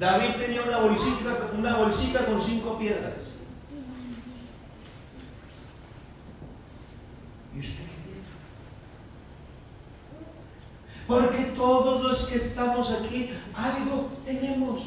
[0.00, 3.34] David tenía una bolsita, una bolsita con cinco piedras.
[7.54, 8.26] ¿Y usted qué tiene?
[11.10, 14.78] Porque todos los que estamos aquí algo tenemos.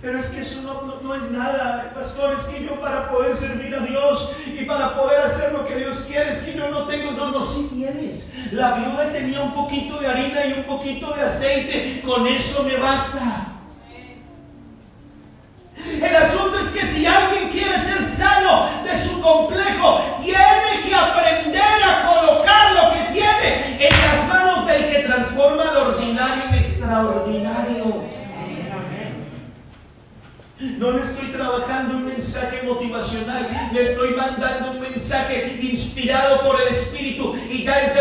[0.00, 0.62] Pero es que eso
[1.02, 5.20] no, es nada, pastor, es que yo para poder servir a Dios y para poder
[5.20, 8.32] hacer lo que Dios quiere, es que yo no tengo, no, no, sí tienes.
[8.50, 12.76] La viuda tenía un poquito de harina y un poquito de aceite, con eso me
[12.78, 13.50] basta.
[15.86, 21.82] El asunto es que si alguien quiere ser sano de su complejo, tiene que aprender
[21.84, 28.20] a colocar lo que tiene en las manos del que transforma lo ordinario en extraordinario.
[30.60, 36.68] No le estoy trabajando un mensaje motivacional, le estoy mandando un mensaje inspirado por el
[36.68, 37.94] Espíritu y ya es,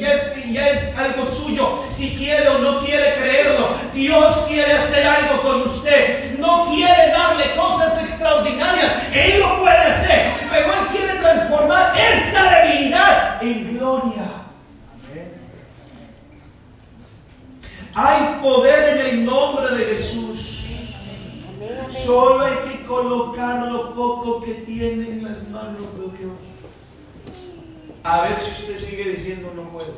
[0.00, 1.84] ya es, ya es algo suyo.
[1.88, 6.38] Si quiere o no quiere creerlo, Dios quiere hacer algo con usted.
[6.38, 13.42] No quiere darle cosas extraordinarias, Él lo puede hacer, pero Él quiere transformar esa debilidad
[13.42, 14.24] en gloria.
[17.94, 20.55] Hay poder en el nombre de Jesús.
[21.90, 26.32] Solo hay que colocar lo poco que tiene en las manos de Dios.
[28.02, 29.94] A ver si usted sigue diciendo no puedo.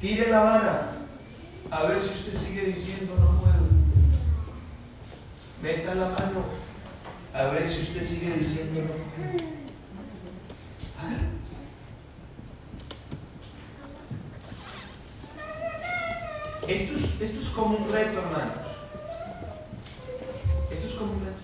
[0.00, 0.92] Tire la vara.
[1.70, 3.68] A ver si usted sigue diciendo no puedo.
[5.62, 6.44] Meta la mano.
[7.32, 9.48] A ver si usted sigue diciendo no puedo.
[16.66, 18.67] Esto es, esto es como un reto, hermanos.
[20.70, 21.38] Esto es como un reto.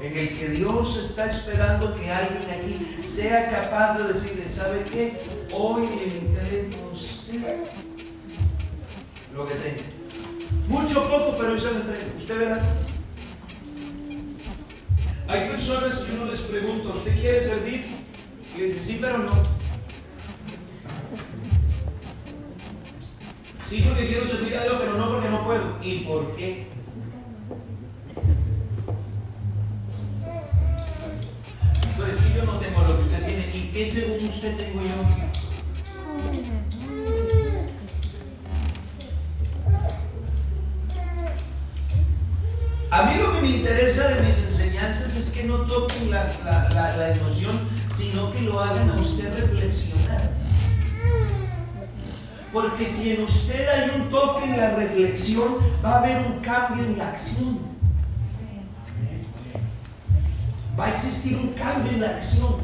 [0.00, 5.20] En el que Dios está esperando que alguien aquí sea capaz de decirle, ¿sabe qué?
[5.52, 7.64] Hoy le entrego usted
[9.34, 9.82] lo que tengo.
[10.68, 12.16] Mucho poco, pero hoy se lo entrego.
[12.16, 12.62] ¿Usted verá?
[15.26, 17.84] Hay personas que uno les pregunta, ¿usted quiere servir?
[18.56, 19.32] Y dicen, sí, pero no.
[23.66, 25.76] Sí, porque quiero servir a Dios, pero no porque no puedo.
[25.82, 26.77] ¿Y por qué?
[32.06, 33.50] Es que yo no tengo lo que usted tiene.
[33.52, 34.88] ¿Y qué según usted tengo yo?
[42.90, 46.70] A mí lo que me interesa de mis enseñanzas es que no toquen la, la,
[46.70, 50.30] la, la, emoción, sino que lo hagan a usted reflexionar.
[52.52, 56.84] Porque si en usted hay un toque en la reflexión, va a haber un cambio
[56.84, 57.67] en la acción.
[60.78, 62.56] Va a existir un cambio en la acción.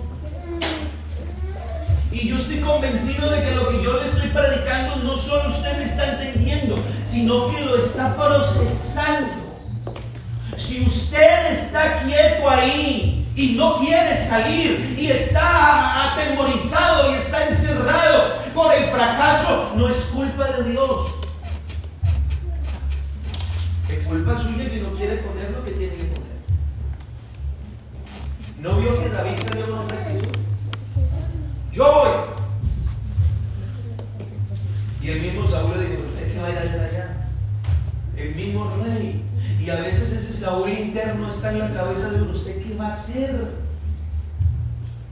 [2.13, 5.77] Y yo estoy convencido de que lo que yo le estoy predicando no solo usted
[5.79, 9.33] me está entendiendo, sino que lo está procesando.
[10.57, 18.35] Si usted está quieto ahí y no quiere salir y está atemorizado y está encerrado
[18.55, 21.11] por el fracaso, no es culpa de Dios.
[23.91, 26.34] Es culpa suya que no quiere poner lo que tiene que poner.
[28.65, 29.89] ¿No vio que David salió con un
[31.71, 32.11] Yo voy.
[35.03, 37.29] Y el mismo Saúl le dijo, ¿usted qué va a ir a hacer allá?
[38.17, 39.23] El mismo rey.
[39.61, 42.89] Y a veces ese Saúl interno está en la cabeza de ¿usted qué va a
[42.89, 43.53] hacer?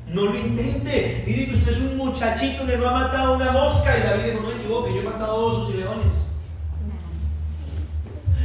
[0.09, 1.23] No lo intente.
[1.27, 3.99] Mire que usted es un muchachito que no ha matado una mosca.
[3.99, 6.32] Y David dijo, no me equivoque, yo he matado osos y leones.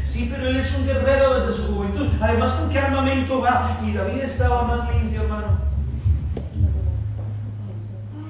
[0.07, 2.07] Sí, pero él es un guerrero desde su juventud.
[2.21, 3.77] Además, ¿con qué armamento va?
[3.85, 5.47] Y David estaba más limpio, hermano.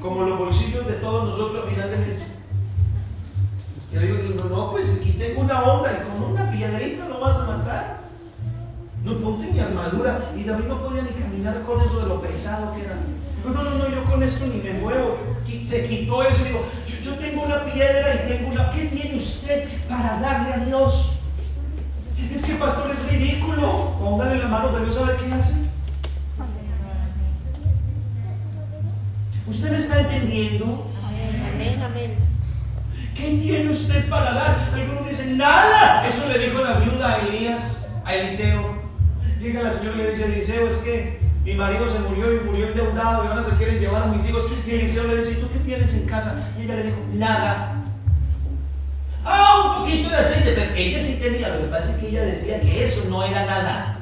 [0.01, 2.33] Como los bolsillos de todos nosotros final de mes.
[3.93, 7.45] Yo digo, no, pues aquí tengo una onda y con una piedrita lo vas a
[7.45, 7.97] matar.
[9.03, 10.31] No ponte mi armadura.
[10.35, 12.97] Y David no podía ni caminar con eso de lo pesado que era.
[13.45, 15.19] No, no, no, yo con esto ni me muevo.
[15.61, 16.65] Se quitó eso digo,
[17.03, 18.71] yo, tengo una piedra y tengo una...
[18.71, 21.16] ¿Qué tiene usted para darle a Dios?
[22.31, 23.95] Es que pastor es ridículo.
[23.99, 25.67] Póngale la mano de Dios a ver qué hace.
[29.47, 30.91] ¿Usted me está entendiendo?
[31.05, 32.15] Amén, amén.
[33.15, 34.71] ¿Qué tiene usted para dar?
[34.73, 36.05] Algunos dicen, nada.
[36.05, 38.77] Eso le dijo la viuda a Elías, a Eliseo.
[39.39, 42.67] Llega la señora y le dice Eliseo, es que mi marido se murió y murió
[42.67, 44.43] endeudado y ahora se quieren llevar a mis hijos.
[44.65, 46.49] Y Eliseo le dice, ¿tú qué tienes en casa?
[46.59, 47.76] Y ella le dijo, nada.
[49.29, 51.49] Ah, un poquito de aceite, pero ella sí tenía.
[51.49, 53.99] Lo que pasa es que ella decía que eso no era nada.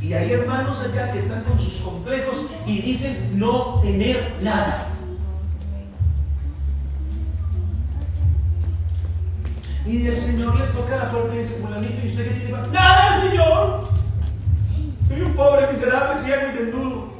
[0.00, 4.88] Y hay hermanos acá que están con sus complejos y dicen no tener nada.
[9.86, 12.68] Y el Señor les toca la puerta y dice, fulanito, ¿y usted qué tiene?
[12.72, 13.88] Nada, Señor.
[15.06, 17.12] Soy un pobre, miserable, ciego y desnudo.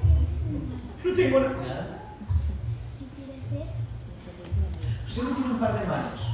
[1.04, 1.92] No tengo nada.
[5.06, 6.31] Usted no tiene un par de manos.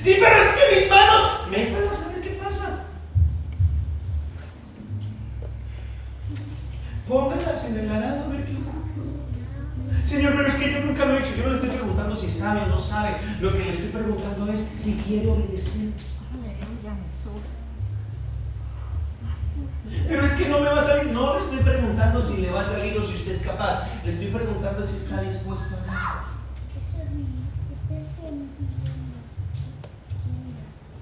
[0.00, 1.48] Sí, pero es que mis manos.
[1.50, 2.84] Métalas a ver qué pasa.
[7.08, 8.78] Póngalas en el arado a ver qué ocurre.
[10.04, 11.34] Señor, pero es que yo nunca lo he hecho.
[11.36, 13.16] Yo no le estoy preguntando si sabe o no sabe.
[13.40, 15.90] Lo que le estoy preguntando es si quiere obedecer.
[20.06, 21.12] Pero es que no me va a salir.
[21.12, 23.86] No le estoy preguntando si le va a salir o si usted es capaz.
[24.04, 26.24] Le estoy preguntando si está dispuesto a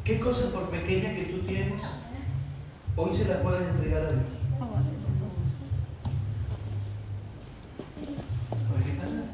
[0.07, 1.82] ¿Qué cosa por pequeña que tú tienes,
[2.94, 4.22] hoy se la puedes entregar a Dios?
[8.84, 9.24] ¿qué pasa?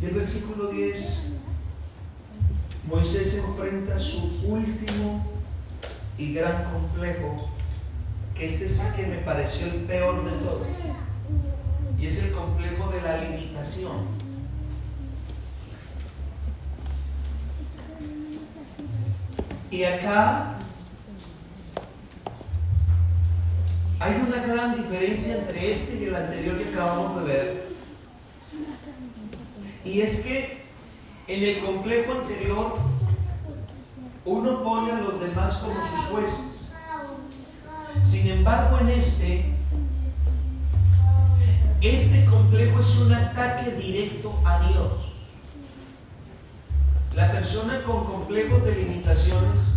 [0.00, 1.32] Y el versículo 10
[2.88, 5.26] Moisés enfrenta su último
[6.16, 7.50] y gran complejo,
[8.34, 10.66] que este es el que me pareció el peor de todos,
[12.00, 14.17] y es el complejo de la limitación.
[19.70, 20.58] Y acá
[24.00, 27.68] hay una gran diferencia entre este y el anterior que acabamos de ver.
[29.84, 30.62] Y es que
[31.26, 32.78] en el complejo anterior,
[34.24, 36.74] uno pone a los demás como sus jueces.
[38.02, 39.44] Sin embargo, en este,
[41.82, 45.17] este complejo es un ataque directo a Dios.
[47.18, 49.76] La persona con complejos de limitaciones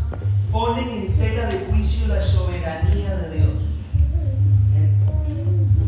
[0.51, 3.63] pone en tela de juicio la soberanía de Dios.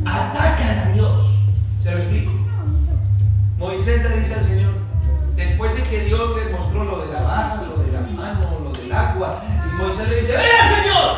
[0.04, 1.28] Atacan a Dios.
[1.80, 2.32] Se lo explico.
[3.60, 4.72] Moisés le dice al Señor,
[5.36, 8.72] Después de que Dios le mostró lo de la baja, lo de la mano, lo
[8.72, 11.18] del agua, y Moisés le dice, ¡Vea, Señor!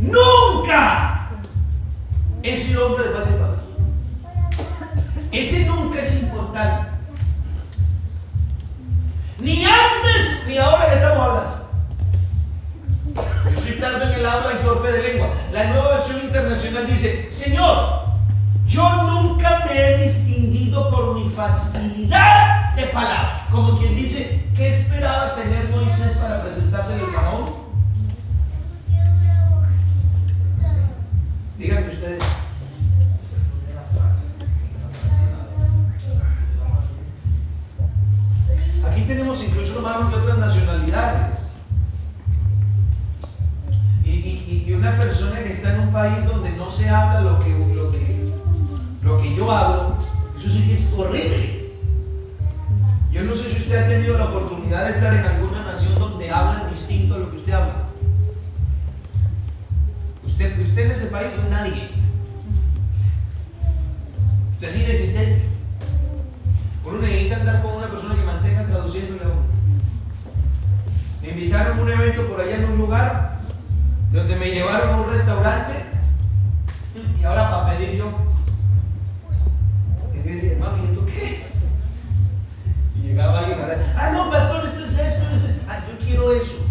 [0.00, 1.28] ¡Nunca!
[2.42, 3.28] Sido hombre de paz
[5.30, 6.93] y Ese nunca es importante.
[9.44, 11.68] Ni antes ni ahora que estamos hablando.
[13.52, 15.34] Yo soy tarde en el habla y torpe de lengua.
[15.52, 18.04] La nueva versión internacional dice, Señor,
[18.66, 23.46] yo nunca me he distinguido por mi facilidad de palabra.
[23.50, 27.52] Como quien dice, ¿qué esperaba tener Moisés para presentarse al faraón?
[31.58, 32.24] Díganme ustedes.
[45.94, 48.32] País donde no se habla lo que, lo que,
[49.02, 49.96] lo que yo hablo,
[50.36, 51.70] eso sí que es horrible.
[53.12, 56.28] Yo no sé si usted ha tenido la oportunidad de estar en alguna nación donde
[56.28, 57.84] hablan distinto a lo que usted habla.
[60.24, 61.90] Usted, usted en ese país es nadie.
[64.54, 65.48] Usted es inexistente.
[66.84, 69.44] Uno necesita andar con una persona que mantenga traduciéndole a uno.
[71.22, 73.38] Me invitaron a un evento por allá en un lugar
[74.10, 75.83] donde me llevaron a un restaurante
[76.94, 78.12] y ahora para pedir yo.
[80.12, 81.50] Y yo decía, hermano, ¿y esto qué es?
[82.96, 83.66] Y llegaba alguien a
[83.96, 85.56] ah, no, pastor, esto es esto, esto es...
[85.68, 86.66] ah, yo quiero eso.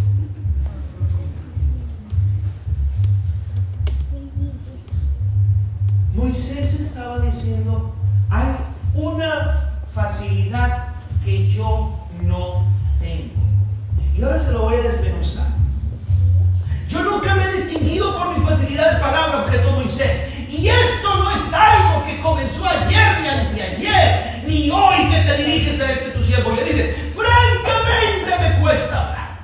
[6.14, 7.94] Moisés estaba diciendo,
[8.30, 8.56] hay
[8.94, 10.90] una facilidad
[11.26, 12.66] que yo no
[13.00, 13.34] tengo.
[14.16, 15.53] Y ahora se lo voy a desmenuzar.
[16.94, 20.30] Yo nunca me he distinguido por mi facilidad de palabra, objeto Moisés.
[20.48, 25.82] Y esto no es algo que comenzó ayer ni anteayer, ni hoy que te diriges
[25.82, 29.40] a este tu siervo le dice, francamente me cuesta hablar.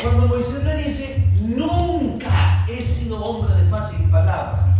[0.00, 4.76] Cuando Moisés le dice, nunca he sido hombre de fácil palabra,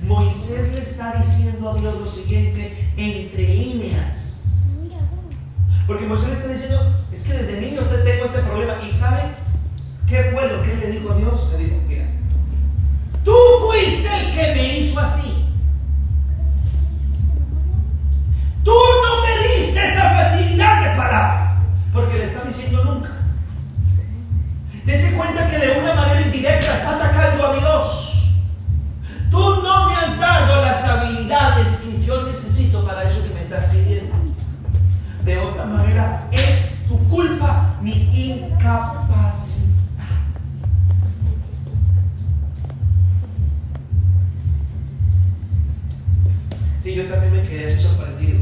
[0.00, 4.33] Moisés le está diciendo a Dios lo siguiente entre líneas.
[5.86, 8.74] Porque Moisés le está diciendo, es que desde niño usted tengo este problema.
[8.86, 9.22] ¿Y sabe
[10.08, 11.48] qué fue lo que él le dijo a Dios?
[11.52, 12.06] Le dijo, mira,
[13.22, 13.34] tú
[13.66, 15.44] fuiste el que me hizo así.
[18.64, 21.62] Tú no me diste esa facilidad de palabra.
[21.92, 23.10] Porque le está diciendo nunca.
[24.86, 28.30] Dese cuenta que de una manera indirecta está atacando a Dios.
[29.30, 33.64] Tú no me has dado las habilidades que yo necesito para eso que me estás
[33.66, 34.13] pidiendo.
[35.24, 39.74] De otra manera, es tu culpa mi incapacidad.
[46.82, 48.40] Sí, yo también me quedé así sorprendido.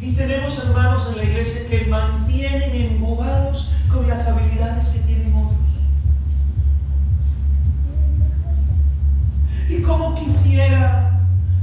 [0.00, 5.58] Y tenemos hermanos en la iglesia que mantienen embobados con las habilidades que tienen otros.
[9.68, 11.19] Y como quisiera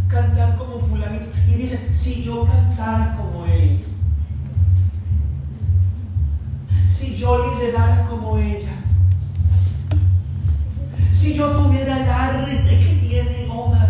[0.07, 1.27] cantar como fulanito.
[1.47, 3.83] Y dice, si yo cantara como él,
[6.87, 8.71] si yo liderara como ella,
[11.11, 13.86] si yo tuviera el que tiene Omar,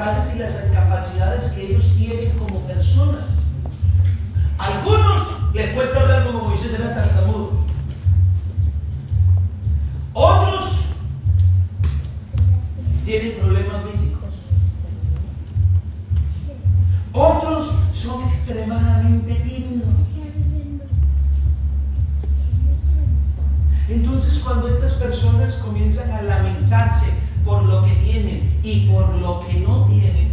[0.00, 3.22] y las incapacidades que ellos tienen como personas.
[4.56, 7.66] Algunos les cuesta hablar como Moisés era tartamudo.
[10.14, 10.86] Otros
[13.04, 14.30] tienen problemas físicos.
[17.12, 19.94] Otros son extremadamente tímidos.
[23.86, 29.54] Entonces cuando estas personas comienzan a lamentarse por lo que tienen y por lo que
[29.54, 30.30] no tienen,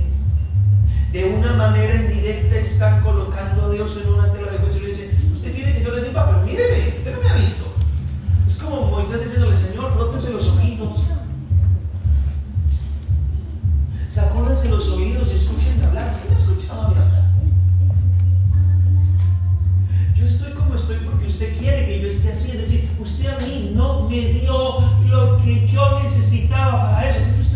[1.12, 4.90] de una manera indirecta están colocando a Dios en una tela de juicio y le
[4.90, 7.66] dicen, usted quiere que yo le sepa, pero míreme, usted no me ha visto.
[8.48, 10.98] Es como Moisés diciéndole, Señor, rótese los ojitos.
[14.10, 16.18] Sacúdanse los oídos y escuchen hablar.
[16.22, 17.24] ¿Quién ha escuchado hablar?
[20.16, 20.57] Yo estoy
[21.38, 22.52] usted quiere que yo esté así.
[22.52, 27.47] Es decir, usted a mí no me dio lo que yo necesitaba para eso.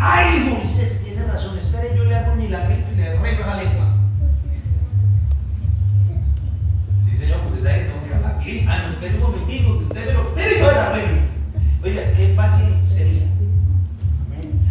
[0.00, 1.02] ¡Ay Moisés!
[1.04, 3.94] Tiene razón, espere, yo le hago un milagrito y le arreglo la lengua.
[7.04, 8.68] Sí, señor, sabe que tengo que hablar bien.
[8.68, 11.20] Ah, no, espere un momentico, que usted me lo espere y yo arreglo.
[11.84, 13.26] Oiga, qué fácil sería.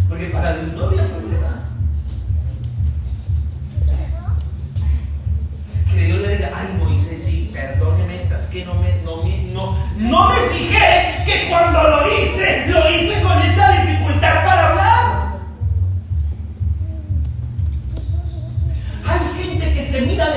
[0.09, 1.65] Porque para Dios no había problema.
[5.93, 9.23] Que Dios le diga, ay Moisés, sí, perdóneme estas que no me, no
[9.53, 13.68] no, no me fijé que cuando lo hice, lo hice con esa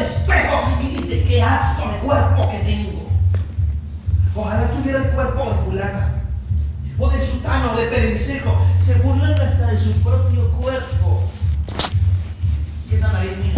[0.03, 3.09] espejo y dice, qué asco de cuerpo que tengo.
[4.34, 6.22] Ojalá tuviera el cuerpo de fulana
[6.98, 8.66] o de sutano o de perencejo.
[8.78, 11.24] Se burlan hasta de su propio cuerpo.
[12.78, 13.55] Es que esa nariz mía.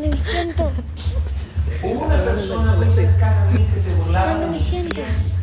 [0.00, 0.72] Me siento.
[1.82, 5.38] Hubo una persona muy cercana a mí que se burlaba ¿Dónde de mis pies.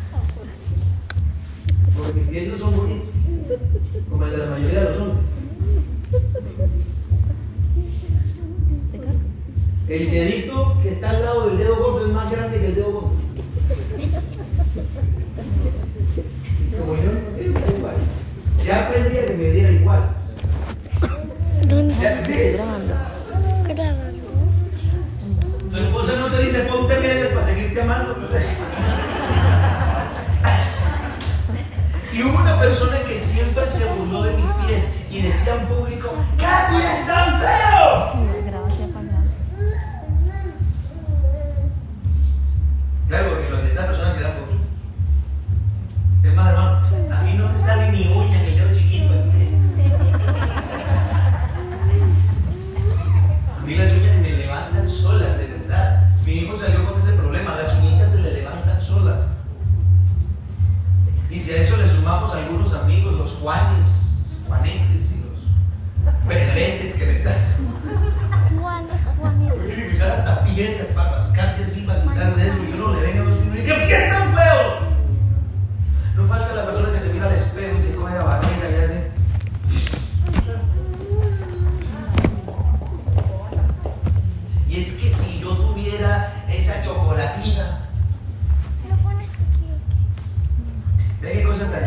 [1.95, 3.09] Porque mis pies no son bonitos,
[4.09, 5.42] como el de la mayoría de los hombres.
[9.89, 12.91] El dedito que está al lado del dedo gordo es más grande que el dedo
[12.91, 13.11] gordo.
[16.79, 17.95] Como yo no quiero igual,
[18.65, 20.09] ya aprendí a que me diera igual.
[21.67, 22.33] ¿Dónde Ya sí.
[22.53, 22.93] grabando?
[23.67, 24.23] Grabando.
[25.71, 28.15] Tu esposa no te dice ponte medias para seguirte amando.
[32.13, 36.09] Y hubo una persona que siempre se burló de mis pies y decía en público,
[36.39, 38.13] ¡qué pies tan feos!
[43.07, 44.65] Claro, porque los de esa persona se dan poquito.
[46.23, 46.79] Es más, hermano,
[47.15, 49.13] a mí no me sale ni uña en el dedo chiquito.
[53.55, 56.09] A mí las uñas me levantan solas, de verdad.
[56.25, 59.19] Mi hijo salió con ese problema, las uñitas se le levantan solas.
[59.19, 59.27] solas.
[61.29, 64.02] Y si a eso le sumamos algunos amigos, los Juanes,
[64.65, 67.39] Y los Pedretes que les salen.
[68.59, 68.85] Juan,
[69.17, 69.55] Juanito.
[69.55, 72.57] Tienen que usar hasta piedras para rascarse así, para quitarse eso.
[72.63, 74.75] Y uno le venga a los niños y diga, ¿por qué están feos?
[76.15, 78.83] No falta la persona que se mira al espejo y se coge la barriga y
[78.83, 79.11] hace.
[84.69, 87.79] Y es que si yo tuviera esa chocolatina,
[88.89, 89.67] Lo pones aquí,
[91.21, 91.83] ve qué cosa tan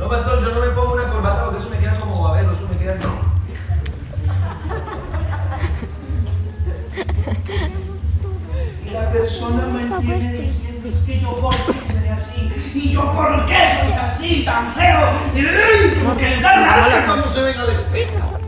[0.00, 2.66] No, pastor, yo no me pongo una corbata porque eso me queda como babero, eso
[2.70, 3.06] me queda así.
[8.86, 13.44] Y la persona mantiene diciendo, es que yo por qué seré así, y yo por
[13.44, 17.68] qué soy así, tan feo, y como que les da rabia cuando se ven al
[17.68, 18.40] espejo.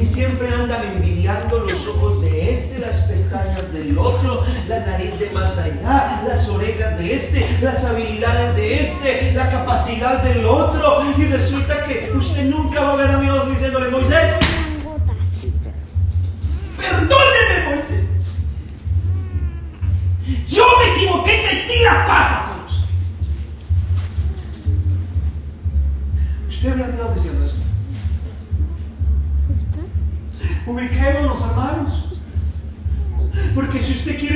[0.00, 0.82] Y siempre andan
[1.22, 6.48] envidiando los ojos de este, las pestañas del otro, la nariz de más allá, las
[6.48, 11.04] orejas de este, las habilidades de este, la capacidad del otro.
[11.16, 14.32] Y resulta que usted nunca va a ver a Dios diciéndole, Moisés,
[16.76, 18.04] perdóneme, Moisés.
[20.48, 22.31] Yo me equivoqué y metí la pata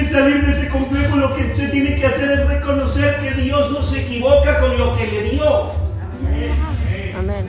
[0.06, 3.82] salir de ese complejo, lo que usted tiene que hacer es reconocer que Dios no
[3.82, 5.70] se equivoca con lo que le dio.
[7.18, 7.48] Amén.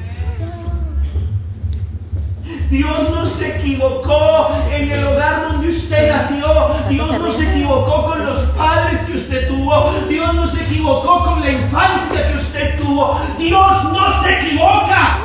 [2.69, 6.47] Dios no se equivocó en el hogar donde usted nació.
[6.89, 9.93] Dios no se equivocó con los padres que usted tuvo.
[10.09, 13.19] Dios no se equivocó con la infancia que usted tuvo.
[13.37, 15.19] Dios no se equivoca.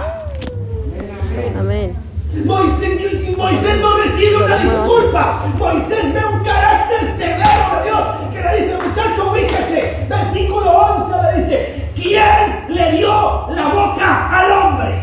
[1.58, 2.01] Amén.
[2.34, 5.42] Moisés, Moisés no recibe una disculpa.
[5.58, 10.06] Moisés ve un carácter severo de Dios que le dice, muchacho, ubíquese.
[10.08, 14.94] Versículo 11 le dice, ¿quién le dio la boca al hombre?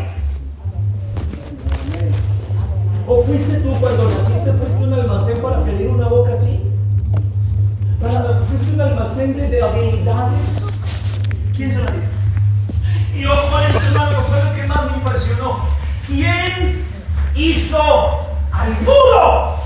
[3.06, 6.60] ¿O fuiste tú cuando naciste, fuiste un almacén para pedir una boca así?
[8.00, 10.66] ¿Para, ¿Fuiste un almacén de, de habilidades?
[11.56, 12.02] ¿Quién se la dio?
[13.16, 15.58] Y ojo a esto, hermano, fue lo que más me impresionó.
[16.06, 16.89] ¿Quién
[17.40, 17.82] hizo
[18.52, 19.56] al mudo?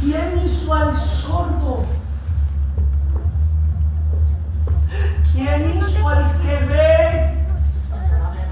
[0.00, 1.84] ¿Quién hizo al sordo?
[5.32, 7.44] ¿Quién hizo al que ve?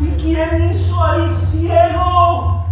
[0.00, 2.66] ¿Y quién hizo al ciego?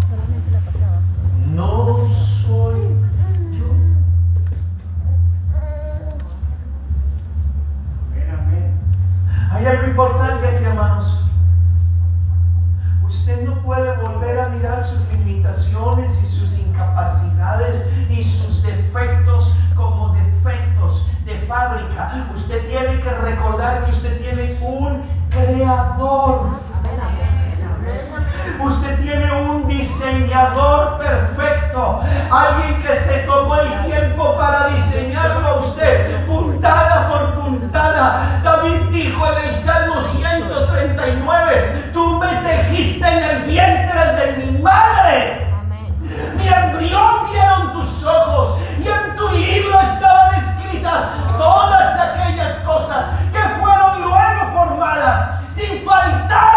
[1.46, 2.06] No
[2.46, 3.05] soy
[9.56, 11.18] Hay algo importante aquí, hermanos.
[13.02, 20.12] Usted no puede volver a mirar sus limitaciones y sus incapacidades y sus defectos como
[20.12, 22.26] defectos de fábrica.
[22.34, 26.48] Usted tiene que recordar que usted tiene un creador.
[28.62, 31.35] Usted tiene un diseñador perfecto,
[31.76, 38.40] alguien que se tomó el tiempo para diseñarlo a usted, puntada por puntada.
[38.42, 45.46] David dijo en el Salmo 139, tú me tejiste en el vientre de mi madre.
[46.36, 53.40] Mi embrión vieron tus ojos y en tu libro estaban escritas todas aquellas cosas que
[53.60, 56.55] fueron luego formadas, sin faltar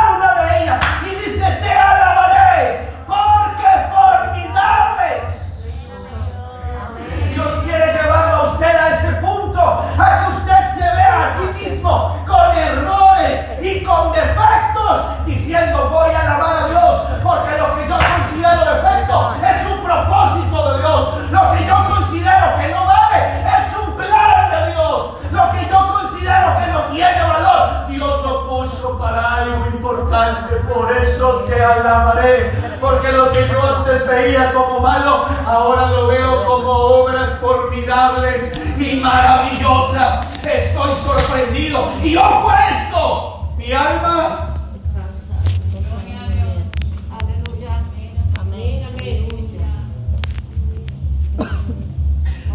[20.89, 25.87] Lo que yo considero que no vale es un plan de Dios, lo que yo
[25.87, 32.51] considero que no tiene valor, Dios lo puso para algo importante, por eso te alabaré,
[32.81, 38.95] porque lo que yo antes veía como malo, ahora lo veo como obras formidables y
[38.95, 40.27] maravillosas.
[40.43, 44.48] Estoy sorprendido y ojo a esto, mi alma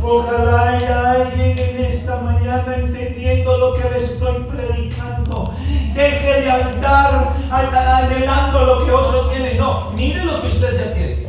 [0.06, 5.54] Ojalá haya alguien en esta mañana entendiendo lo que le estoy predicando.
[5.94, 9.54] Deje de andar anhelando lo que otro tiene.
[9.54, 11.28] No, mire lo que usted tiene.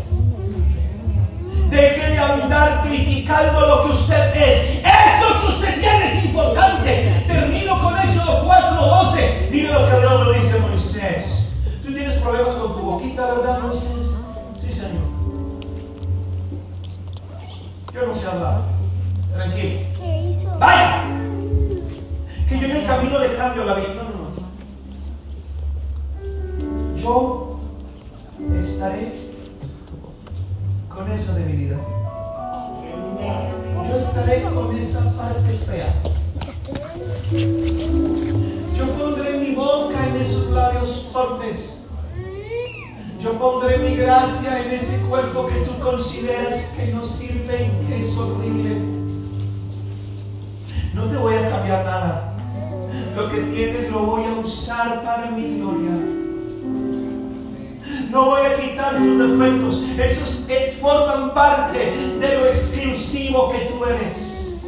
[1.70, 4.58] Deje de andar criticando lo que usted es.
[4.84, 7.24] Eso que usted tiene es importante.
[7.28, 9.52] Termino con Éxodo 4:12.
[9.52, 11.56] Mire lo que Dios le dice Moisés.
[11.82, 14.18] Tú tienes problemas con tu boquita, ¿verdad, Moisés?
[14.58, 15.05] Sí, Señor.
[17.96, 18.62] Yo no sé hablar.
[19.34, 19.80] Tranquilo.
[19.98, 20.50] ¿Qué hizo?
[20.60, 21.06] ¡Vaya!
[22.50, 23.94] Que yo en el camino le cambio la vida.
[23.96, 24.10] No, no,
[26.92, 26.98] no.
[26.98, 27.62] Yo
[28.60, 29.32] estaré
[30.90, 31.80] con esa debilidad.
[33.90, 35.94] Yo estaré con esa parte fea.
[38.78, 41.85] Yo pondré mi boca en esos labios torpes.
[43.26, 47.98] Yo pondré mi gracia en ese cuerpo que tú consideras que no sirve y que
[47.98, 48.78] es horrible.
[50.94, 52.36] No te voy a cambiar nada.
[53.16, 55.90] Lo que tienes lo voy a usar para mi gloria.
[58.12, 59.84] No voy a quitar tus defectos.
[59.98, 61.80] Esos eh, forman parte
[62.20, 64.60] de lo exclusivo que tú eres.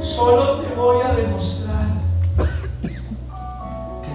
[0.00, 1.99] Solo te voy a demostrar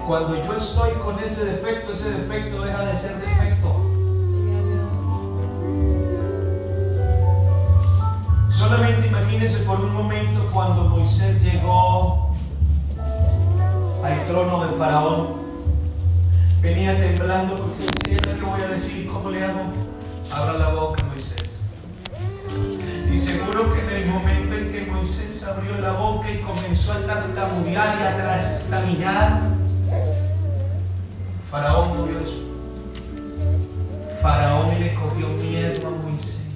[0.06, 3.74] cuando yo estoy con ese defecto, ese defecto deja de ser defecto.
[8.48, 12.30] Solamente imagínense por un momento cuando Moisés llegó
[14.04, 15.46] al trono de Faraón.
[16.62, 19.08] Venía temblando porque decía, ¿qué voy a decir?
[19.08, 19.60] ¿Cómo le hago?
[20.32, 21.60] Abra la boca, Moisés.
[23.12, 27.06] Y seguro que en el momento en que Moisés abrió la boca y comenzó a
[27.06, 29.55] tartamudear y a trastabillar,
[31.50, 32.06] Faraón no.
[34.20, 36.48] Faraón le cogió miedo a Moisés.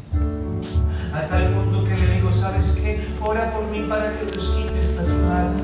[1.14, 3.08] A tal punto que le digo, ¿sabes qué?
[3.20, 5.62] Ora por mí para que los quites las plagas.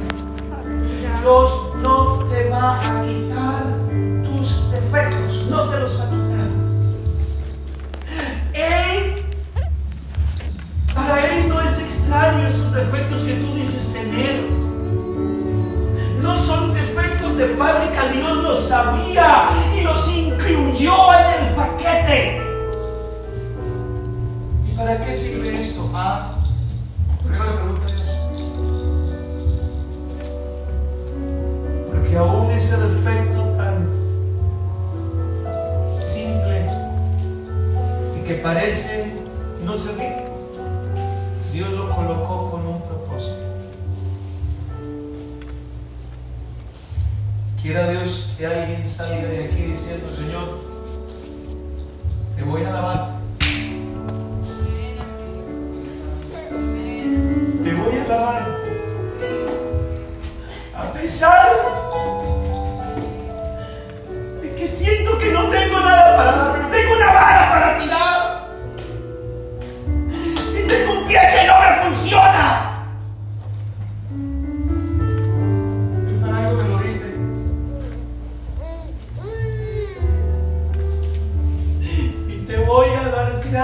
[1.21, 1.51] Dios
[1.83, 3.65] no te va a quitar
[4.25, 6.51] tus defectos, no te los va a quitar.
[8.55, 9.27] Él,
[10.95, 14.49] para Él no es extraño esos defectos que tú dices tener.
[16.23, 16.76] No son
[17.37, 22.43] de fábrica, Dios los sabía y los incluyó en el paquete.
[24.67, 25.91] ¿Y para qué sirve esto?
[25.95, 26.33] Ah,
[27.29, 27.87] luego le pregunta.
[31.91, 33.87] Porque aún ese defecto tan
[36.01, 36.71] simple
[38.19, 39.13] y que parece
[39.63, 40.15] no servir,
[41.53, 42.96] Dios lo colocó con un propósito.
[47.67, 50.61] Quiera Dios que alguien salga de aquí diciendo, Señor,
[52.37, 53.17] te voy a alabar.
[57.65, 58.57] Te voy a alabar.
[60.77, 61.51] A pesar
[64.41, 68.06] de que siento que no tengo nada para dar, pero tengo una vara para tirar.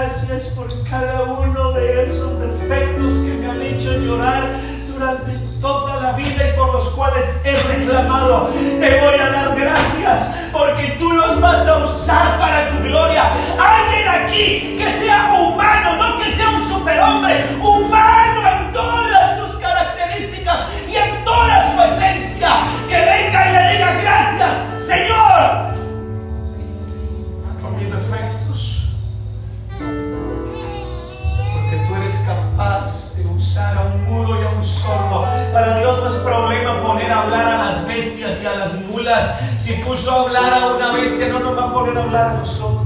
[0.03, 5.31] Gracias por cada uno de esos defectos que me han hecho llorar durante
[5.61, 8.49] toda la vida y por los cuales he reclamado.
[8.49, 13.31] Te voy a dar gracias porque tú los vas a usar para tu gloria.
[13.57, 20.65] Alguien aquí que sea humano, no que sea un superhombre, humano en todas sus características
[20.85, 22.49] y en toda su esencia,
[22.89, 25.82] que venga y le diga gracias, Señor,
[33.57, 35.27] a un mudo y a un sordo.
[35.53, 39.39] Para Dios no es problema poner a hablar a las bestias y a las mulas.
[39.59, 42.33] Si puso a hablar a una bestia, no nos va a poner a hablar a
[42.39, 42.81] nosotros.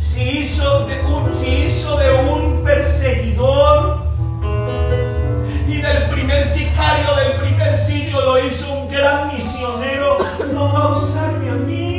[0.00, 4.02] Si hizo de un, si hizo de un perseguidor
[5.66, 10.18] y del primer sicario del primer sitio lo hizo un gran misionero,
[10.52, 11.91] no va a usarme a mí.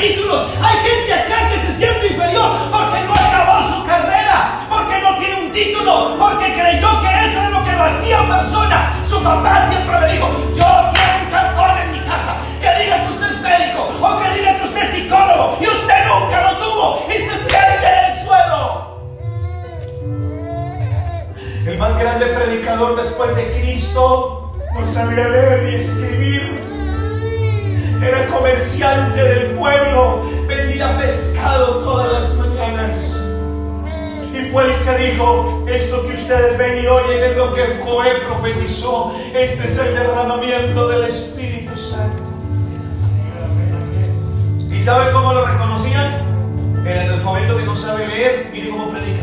[0.00, 5.16] Títulos, hay gente acá que se siente inferior porque no acabó su carrera, porque no
[5.18, 8.94] tiene un título, porque creyó que eso es lo que lo hacía persona.
[9.04, 13.12] Su papá siempre me dijo, yo quiero un cartón en mi casa que diga que
[13.12, 17.06] usted es médico o que diga que usted es psicólogo y usted nunca lo tuvo
[17.08, 19.00] y se siente en el suelo.
[21.66, 26.69] El más grande predicador después de Cristo no sabía leer ni escribir
[28.02, 33.26] era comerciante del pueblo, vendía pescado todas las mañanas.
[34.32, 38.20] Y fue el que dijo, esto que ustedes ven y oyen es lo que Coé
[38.26, 42.22] profetizó, este es el derramamiento del Espíritu Santo.
[44.70, 46.30] ¿Y sabe cómo lo reconocían?
[46.86, 49.20] El analfabeto que no sabe leer, mire cómo predica.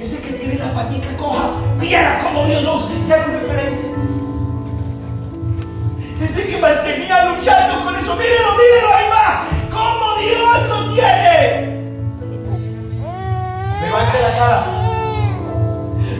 [0.00, 1.50] Ese que tiene la patica coja,
[1.80, 4.25] viera cómo Dios nos ya un referente.
[6.22, 8.16] Ese que mantenía luchando con eso.
[8.16, 9.46] Mírenlo, mírenlo, ahí va.
[9.70, 11.76] ¿Cómo Dios lo tiene?
[13.82, 14.66] Levante la cara.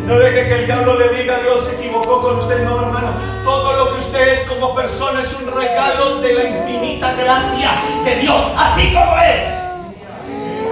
[0.07, 2.63] No deje que el diablo le diga, Dios se equivocó con usted.
[2.65, 3.09] No, hermano.
[3.45, 7.73] Todo lo que usted es como persona es un regalo de la infinita gracia
[8.05, 9.67] de Dios, así como es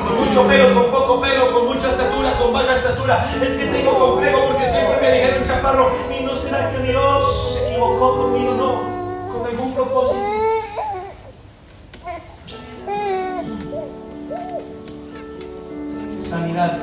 [0.04, 3.32] con mucho pelo, con poco pelo, con mucha estatura, con baja estatura.
[3.42, 5.92] Es que tengo complejo porque siempre me dijeron chaparro.
[6.16, 9.03] Y no será que Dios se equivocó conmigo, no
[9.52, 10.20] propósito.
[16.20, 16.78] Sanidad.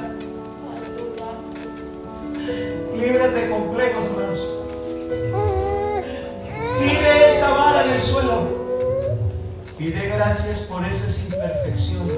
[2.95, 4.39] Libres de complejos, hermanos.
[6.79, 8.43] Tire esa vara en el suelo
[9.79, 12.17] y dé gracias por esas imperfecciones.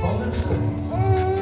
[0.00, 1.41] Pónganse.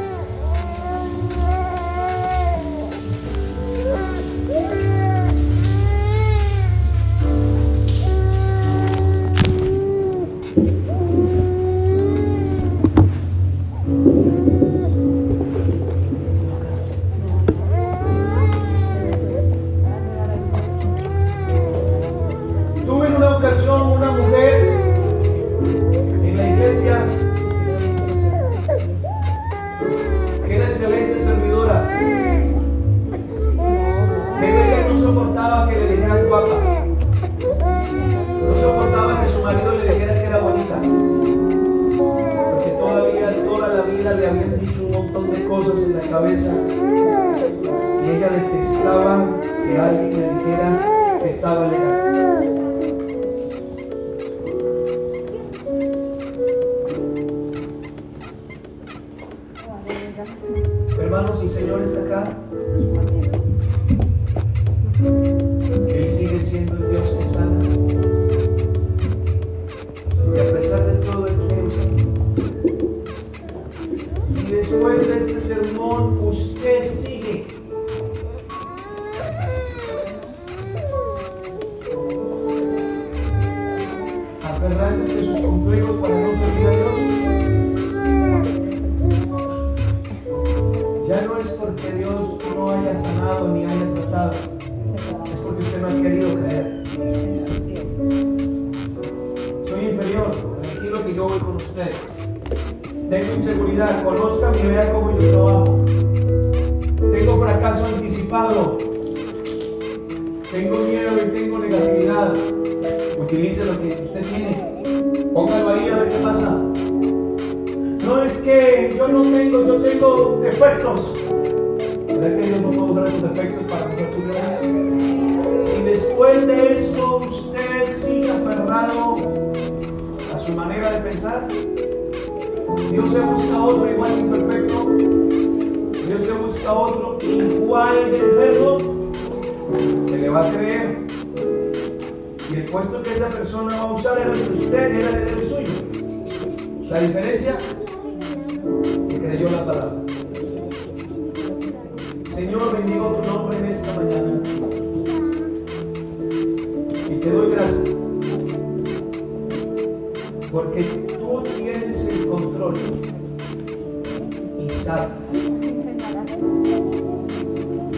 [164.59, 165.11] y sabes.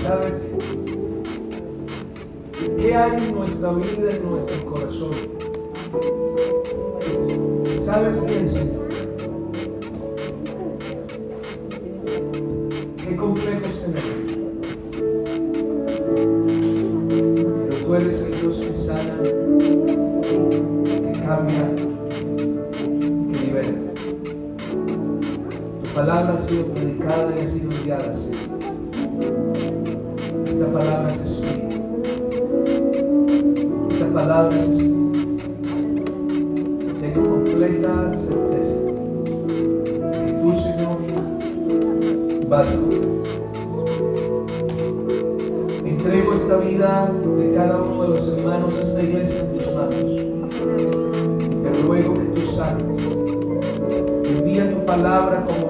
[0.03, 0.35] ¿Sabes
[2.79, 2.95] qué?
[2.95, 5.11] Hay en nuestra vida, en nuestro corazón?
[7.85, 8.82] ¿Sabes qué, Señor?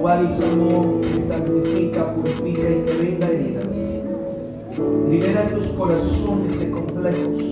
[0.03, 3.73] Jehová diseñó, que santifica, purifica y que venda heridas.
[5.09, 7.43] Liberas tus corazones de complejos.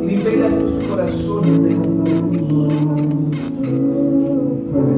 [0.00, 2.72] Liberas tus corazones de complejos.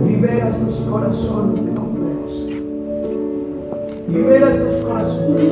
[0.07, 2.33] Liberas tus corazones de complejos.
[4.09, 5.50] Liberas tus corazones.